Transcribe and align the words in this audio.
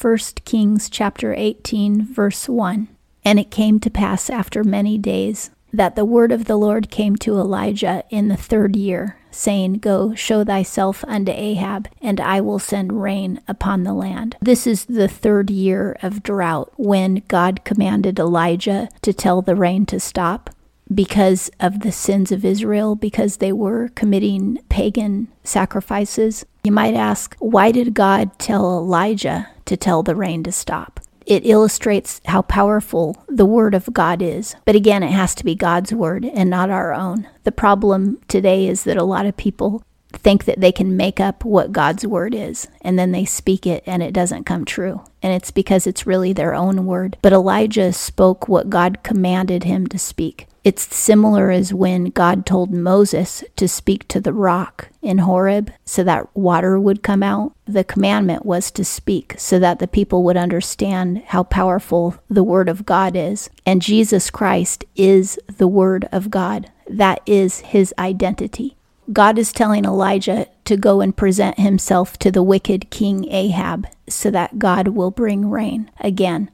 1 0.00 0.16
Kings 0.46 0.88
chapter 0.88 1.34
18 1.34 2.06
verse 2.06 2.48
1. 2.48 2.88
And 3.22 3.38
it 3.38 3.50
came 3.50 3.78
to 3.80 3.90
pass 3.90 4.30
after 4.30 4.64
many 4.64 4.96
days 4.96 5.50
that 5.74 5.94
the 5.94 6.06
word 6.06 6.32
of 6.32 6.46
the 6.46 6.56
Lord 6.56 6.90
came 6.90 7.16
to 7.16 7.38
Elijah 7.38 8.02
in 8.08 8.28
the 8.28 8.36
third 8.36 8.76
year, 8.76 9.18
saying, 9.30 9.74
Go, 9.74 10.14
show 10.14 10.42
thyself 10.42 11.04
unto 11.06 11.32
Ahab, 11.32 11.88
and 12.00 12.18
I 12.18 12.40
will 12.40 12.58
send 12.58 13.02
rain 13.02 13.40
upon 13.46 13.84
the 13.84 13.92
land. 13.92 14.36
This 14.40 14.66
is 14.66 14.86
the 14.86 15.06
third 15.06 15.50
year 15.50 15.96
of 16.02 16.22
drought 16.22 16.72
when 16.76 17.22
God 17.28 17.62
commanded 17.64 18.18
Elijah 18.18 18.88
to 19.02 19.12
tell 19.12 19.42
the 19.42 19.54
rain 19.54 19.84
to 19.86 20.00
stop 20.00 20.50
because 20.92 21.50
of 21.60 21.80
the 21.80 21.92
sins 21.92 22.32
of 22.32 22.44
Israel, 22.44 22.94
because 22.94 23.36
they 23.36 23.52
were 23.52 23.88
committing 23.94 24.58
pagan 24.68 25.28
sacrifices. 25.44 26.44
You 26.64 26.72
might 26.72 26.94
ask, 26.94 27.36
why 27.38 27.72
did 27.72 27.94
God 27.94 28.38
tell 28.38 28.78
Elijah 28.78 29.48
to 29.66 29.76
tell 29.76 30.02
the 30.02 30.16
rain 30.16 30.42
to 30.44 30.52
stop? 30.52 31.00
It 31.26 31.46
illustrates 31.46 32.20
how 32.24 32.42
powerful 32.42 33.24
the 33.28 33.46
Word 33.46 33.74
of 33.74 33.92
God 33.92 34.20
is. 34.20 34.56
But 34.64 34.74
again, 34.74 35.02
it 35.02 35.12
has 35.12 35.34
to 35.36 35.44
be 35.44 35.54
God's 35.54 35.92
Word 35.92 36.24
and 36.24 36.50
not 36.50 36.70
our 36.70 36.92
own. 36.92 37.28
The 37.44 37.52
problem 37.52 38.20
today 38.26 38.66
is 38.66 38.84
that 38.84 38.96
a 38.96 39.04
lot 39.04 39.26
of 39.26 39.36
people 39.36 39.84
think 40.12 40.44
that 40.44 40.60
they 40.60 40.72
can 40.72 40.96
make 40.96 41.20
up 41.20 41.44
what 41.44 41.72
God's 41.72 42.06
word 42.06 42.34
is, 42.34 42.66
and 42.80 42.98
then 42.98 43.12
they 43.12 43.24
speak 43.24 43.66
it 43.66 43.84
and 43.86 44.02
it 44.02 44.12
doesn't 44.12 44.44
come 44.44 44.64
true. 44.64 45.02
And 45.22 45.32
it's 45.32 45.50
because 45.50 45.86
it's 45.86 46.06
really 46.06 46.32
their 46.32 46.54
own 46.54 46.84
word. 46.86 47.16
But 47.22 47.32
Elijah 47.32 47.92
spoke 47.92 48.48
what 48.48 48.70
God 48.70 49.02
commanded 49.02 49.64
him 49.64 49.86
to 49.88 49.98
speak. 49.98 50.48
It's 50.62 50.94
similar 50.94 51.50
as 51.50 51.72
when 51.72 52.06
God 52.06 52.44
told 52.44 52.70
Moses 52.70 53.42
to 53.56 53.66
speak 53.66 54.06
to 54.08 54.20
the 54.20 54.32
rock 54.32 54.90
in 55.00 55.18
Horeb 55.18 55.72
so 55.86 56.04
that 56.04 56.34
water 56.36 56.78
would 56.78 57.02
come 57.02 57.22
out. 57.22 57.54
The 57.64 57.84
commandment 57.84 58.44
was 58.44 58.70
to 58.72 58.84
speak 58.84 59.34
so 59.38 59.58
that 59.58 59.78
the 59.78 59.88
people 59.88 60.22
would 60.24 60.36
understand 60.36 61.22
how 61.28 61.44
powerful 61.44 62.16
the 62.28 62.44
Word 62.44 62.68
of 62.68 62.84
God 62.84 63.16
is. 63.16 63.48
And 63.64 63.80
Jesus 63.80 64.30
Christ 64.30 64.84
is 64.96 65.38
the 65.48 65.68
Word 65.68 66.08
of 66.12 66.30
God. 66.30 66.70
That 66.88 67.20
is 67.24 67.60
his 67.60 67.94
identity. 67.98 68.76
God 69.12 69.38
is 69.38 69.52
telling 69.52 69.84
Elijah 69.84 70.46
to 70.66 70.76
go 70.76 71.00
and 71.00 71.16
present 71.16 71.58
himself 71.58 72.18
to 72.18 72.30
the 72.30 72.42
wicked 72.42 72.90
king 72.90 73.28
Ahab 73.30 73.86
so 74.08 74.30
that 74.30 74.58
God 74.58 74.88
will 74.88 75.10
bring 75.10 75.50
rain 75.50 75.90
again. 76.00 76.50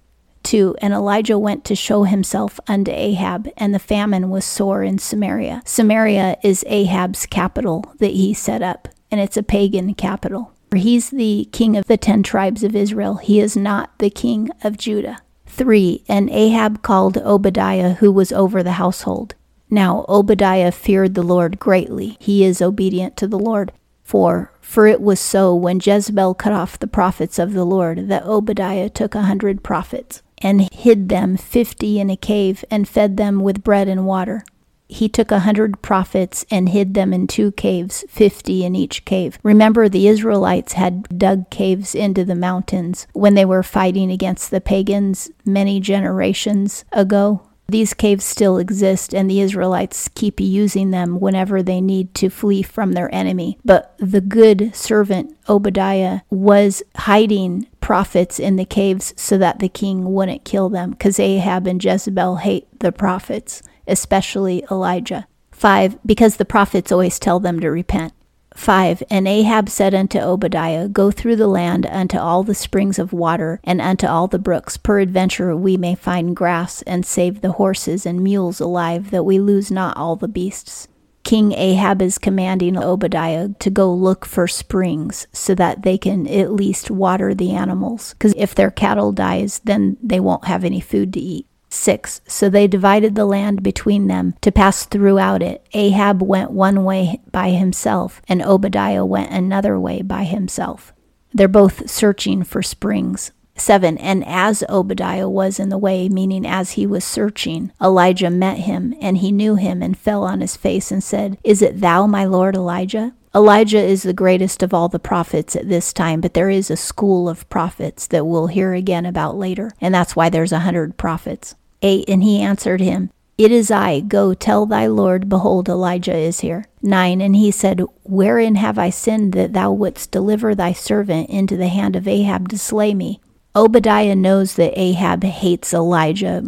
2. 0.47 0.77
And 0.80 0.94
Elijah 0.94 1.39
went 1.39 1.64
to 1.64 1.75
show 1.75 2.05
himself 2.05 2.58
unto 2.69 2.92
Ahab, 2.92 3.48
and 3.56 3.75
the 3.75 3.78
famine 3.78 4.30
was 4.30 4.44
sore 4.44 4.83
in 4.83 4.98
Samaria. 4.98 5.61
Samaria 5.66 6.36
is 6.42 6.64
Ahab's 6.69 7.27
capital 7.27 7.92
that 7.98 8.12
he 8.12 8.33
set 8.33 8.62
up, 8.62 8.88
and 9.11 9.20
it's 9.20 9.36
a 9.36 9.42
pagan 9.42 9.94
capital. 9.94 10.53
For 10.70 10.78
he's 10.78 11.11
the 11.11 11.48
king 11.53 11.77
of 11.77 11.86
the 11.86 11.97
ten 11.97 12.22
tribes 12.22 12.62
of 12.62 12.77
Israel. 12.77 13.16
He 13.16 13.41
is 13.41 13.56
not 13.56 13.98
the 13.98 14.11
king 14.11 14.48
of 14.62 14.78
Judah. 14.78 15.19
3. 15.47 16.05
And 16.08 16.30
Ahab 16.30 16.83
called 16.83 17.19
Obadiah, 17.19 17.94
who 17.94 18.12
was 18.12 18.33
over 18.33 18.62
the 18.62 18.72
household. 18.72 19.34
Now 19.69 20.05
Obadiah 20.08 20.70
feared 20.70 21.14
the 21.14 21.22
Lord 21.22 21.58
greatly. 21.58 22.16
He 22.20 22.44
is 22.44 22.62
obedient 22.62 23.16
to 23.16 23.27
the 23.27 23.38
Lord. 23.38 23.72
4. 24.05 24.53
For 24.60 24.86
it 24.86 25.00
was 25.00 25.19
so 25.19 25.55
when 25.55 25.81
Jezebel 25.83 26.34
cut 26.34 26.53
off 26.53 26.78
the 26.78 26.86
prophets 26.86 27.38
of 27.38 27.53
the 27.53 27.64
Lord 27.64 28.08
that 28.08 28.25
Obadiah 28.25 28.88
took 28.88 29.16
a 29.16 29.22
hundred 29.22 29.64
prophets 29.64 30.22
and 30.39 30.73
hid 30.73 31.09
them 31.09 31.37
fifty 31.37 31.98
in 31.98 32.11
a 32.11 32.17
cave 32.17 32.65
and 32.70 32.89
fed 32.89 33.17
them 33.17 33.41
with 33.41 33.65
bread 33.65 33.89
and 33.89 34.06
water. 34.06 34.45
He 34.89 35.09
took 35.09 35.33
a 35.33 35.41
hundred 35.41 35.83
prophets 35.83 36.47
and 36.48 36.69
hid 36.69 36.95
them 36.95 37.12
in 37.12 37.27
two 37.27 37.51
caves, 37.53 38.05
fifty 38.09 38.65
in 38.65 38.77
each 38.77 39.05
cave. 39.05 39.39
Remember, 39.43 39.89
the 39.89 40.06
Israelites 40.06 40.75
had 40.75 41.19
dug 41.19 41.51
caves 41.51 41.95
into 41.95 42.25
the 42.25 42.37
mountains 42.37 43.09
when 43.12 43.34
they 43.34 43.45
were 43.45 43.65
fighting 43.65 44.12
against 44.12 44.53
the 44.53 44.61
pagans 44.61 45.28
many 45.45 45.81
generations 45.81 46.84
ago. 46.93 47.43
These 47.69 47.95
caves 47.95 48.25
still 48.25 48.59
exist, 48.59 49.12
and 49.12 49.28
the 49.28 49.41
Israelites 49.41 50.09
keep 50.15 50.39
using 50.39 50.93
them 50.93 51.19
whenever 51.19 51.65
they 51.65 51.81
need 51.81 52.15
to 52.15 52.31
flee 52.31 52.62
from 52.62 52.93
their 52.93 53.12
enemy. 53.12 53.59
But 53.65 53.93
the 53.99 54.21
good 54.21 54.72
servant 54.72 55.37
Obadiah 55.49 56.21
was 56.31 56.84
hiding 56.94 57.66
prophets 57.86 58.41
in 58.41 58.56
the 58.56 58.64
caves 58.64 59.14
so 59.16 59.38
that 59.38 59.60
the 59.60 59.69
king 59.69 60.12
wouldn't 60.12 60.44
kill 60.44 60.69
them, 60.69 60.91
because 60.91 61.20
Ahab 61.20 61.69
and 61.69 61.82
Jezebel 61.82 62.38
hate 62.38 62.66
the 62.80 62.91
prophets, 62.91 63.62
especially 63.86 64.64
Elijah. 64.72 65.28
5. 65.52 65.97
Because 66.04 66.36
the 66.36 66.44
prophets 66.44 66.91
always 66.91 67.20
tell 67.20 67.38
them 67.38 67.60
to 67.60 67.70
repent. 67.70 68.12
5 68.56 69.04
And 69.08 69.28
Ahab 69.28 69.69
said 69.69 69.94
unto 69.94 70.19
Obadiah, 70.19 70.88
Go 70.88 71.12
through 71.12 71.36
the 71.36 71.47
land 71.47 71.86
unto 71.86 72.19
all 72.19 72.42
the 72.42 72.56
springs 72.56 72.98
of 72.98 73.12
water, 73.12 73.60
and 73.62 73.80
unto 73.80 74.08
all 74.08 74.26
the 74.26 74.41
brooks. 74.41 74.76
Peradventure 74.76 75.54
we 75.54 75.76
may 75.76 75.94
find 75.94 76.34
grass, 76.34 76.82
and 76.88 77.06
save 77.06 77.41
the 77.41 77.53
horses 77.53 78.04
and 78.04 78.20
mules 78.20 78.58
alive, 78.58 79.12
that 79.12 79.24
we 79.24 79.38
lose 79.38 79.70
not 79.70 79.97
all 79.97 80.16
the 80.16 80.26
beasts. 80.26 80.88
King 81.26 81.54
Ahab 81.54 82.03
is 82.03 82.19
commanding 82.19 82.78
Obadiah 82.78 83.48
to 83.59 83.69
go 83.69 83.92
look 83.92 84.25
for 84.25 84.47
springs 84.47 85.26
so 85.32 85.56
that 85.56 85.82
they 85.82 85.98
can 85.98 86.25
at 86.28 86.53
least 86.53 86.88
water 86.88 87.34
the 87.34 87.50
animals. 87.50 88.12
Because 88.12 88.32
if 88.37 88.54
their 88.54 88.70
cattle 88.70 89.10
dies, 89.10 89.60
then 89.65 89.97
they 90.00 90.20
won't 90.20 90.44
have 90.44 90.62
any 90.62 90.78
food 90.78 91.12
to 91.15 91.19
eat. 91.19 91.48
6. 91.69 92.20
So 92.28 92.48
they 92.48 92.69
divided 92.69 93.16
the 93.16 93.25
land 93.25 93.65
between 93.65 94.06
them 94.06 94.34
to 94.41 94.53
pass 94.53 94.86
throughout 94.86 95.42
it. 95.42 95.66
Ahab 95.72 96.22
went 96.22 96.53
one 96.53 96.84
way 96.84 97.20
by 97.32 97.50
himself, 97.50 98.22
and 98.28 98.41
Obadiah 98.41 99.04
went 99.04 99.32
another 99.32 99.81
way 99.81 100.03
by 100.03 100.22
himself. 100.22 100.92
They're 101.34 101.48
both 101.48 101.91
searching 101.91 102.44
for 102.44 102.62
springs. 102.62 103.32
7. 103.56 103.99
And 103.99 104.25
as 104.27 104.65
Obadiah 104.69 105.28
was 105.28 105.59
in 105.59 105.69
the 105.69 105.78
way, 105.78 106.09
meaning 106.09 106.47
as 106.47 106.72
he 106.72 106.87
was 106.87 107.05
searching, 107.05 107.72
Elijah 107.83 108.31
met 108.31 108.59
him, 108.59 108.94
and 109.00 109.19
he 109.19 109.33
knew 109.33 109.56
him 109.56 109.83
and 109.83 109.97
fell 109.97 110.25
on 110.25 110.41
his 110.41 110.56
face 110.56 110.91
and 110.91 111.03
said, 111.03 111.39
Is 111.44 111.62
it 111.62 111.81
thou, 111.81 112.06
my 112.06 112.25
lord 112.25 112.55
Elijah? 112.55 113.15
Elijah 113.37 113.83
is 113.83 114.03
the 114.03 114.15
greatest 114.15 114.62
of 114.62 114.72
all 114.72 114.89
the 114.89 114.99
prophets 114.99 115.55
at 115.55 115.69
this 115.69 115.93
time, 115.93 116.22
but 116.22 116.33
there 116.33 116.49
is 116.49 116.71
a 116.71 116.77
school 116.77 117.28
of 117.28 117.47
prophets 117.50 118.06
that 118.06 118.27
we'll 118.27 118.47
hear 118.47 118.72
again 118.72 119.05
about 119.05 119.37
later, 119.37 119.72
and 119.78 119.95
that's 119.95 120.16
why 120.16 120.31
there's 120.31 120.53
a 120.53 120.61
hundred 120.61 120.97
prophets. 120.97 121.55
8 121.83 122.09
And 122.09 122.22
he 122.22 122.41
answered 122.41 122.81
him, 122.81 123.11
It 123.37 123.53
is 123.53 123.71
I, 123.71 124.00
go 124.00 124.33
tell 124.33 124.65
thy 124.65 124.87
Lord, 124.87 125.28
behold, 125.28 125.69
Elijah 125.69 126.16
is 126.16 126.41
here. 126.41 126.65
9 126.81 127.21
And 127.21 127.37
he 127.37 127.50
said, 127.50 127.83
Wherein 128.05 128.55
have 128.55 128.78
I 128.78 128.89
sinned 128.89 129.34
that 129.34 129.53
thou 129.53 129.71
wouldst 129.71 130.11
deliver 130.11 130.55
thy 130.55 130.72
servant 130.72 131.28
into 131.28 131.59
the 131.59 131.69
hand 131.69 131.95
of 131.95 132.09
Ahab 132.09 132.49
to 132.49 132.59
slay 132.59 132.95
me? 132.95 133.21
Obadiah 133.56 134.15
knows 134.15 134.56
that 134.56 134.78
Ahab 134.78 135.25
hates 135.25 135.72
Elijah. 135.72 136.44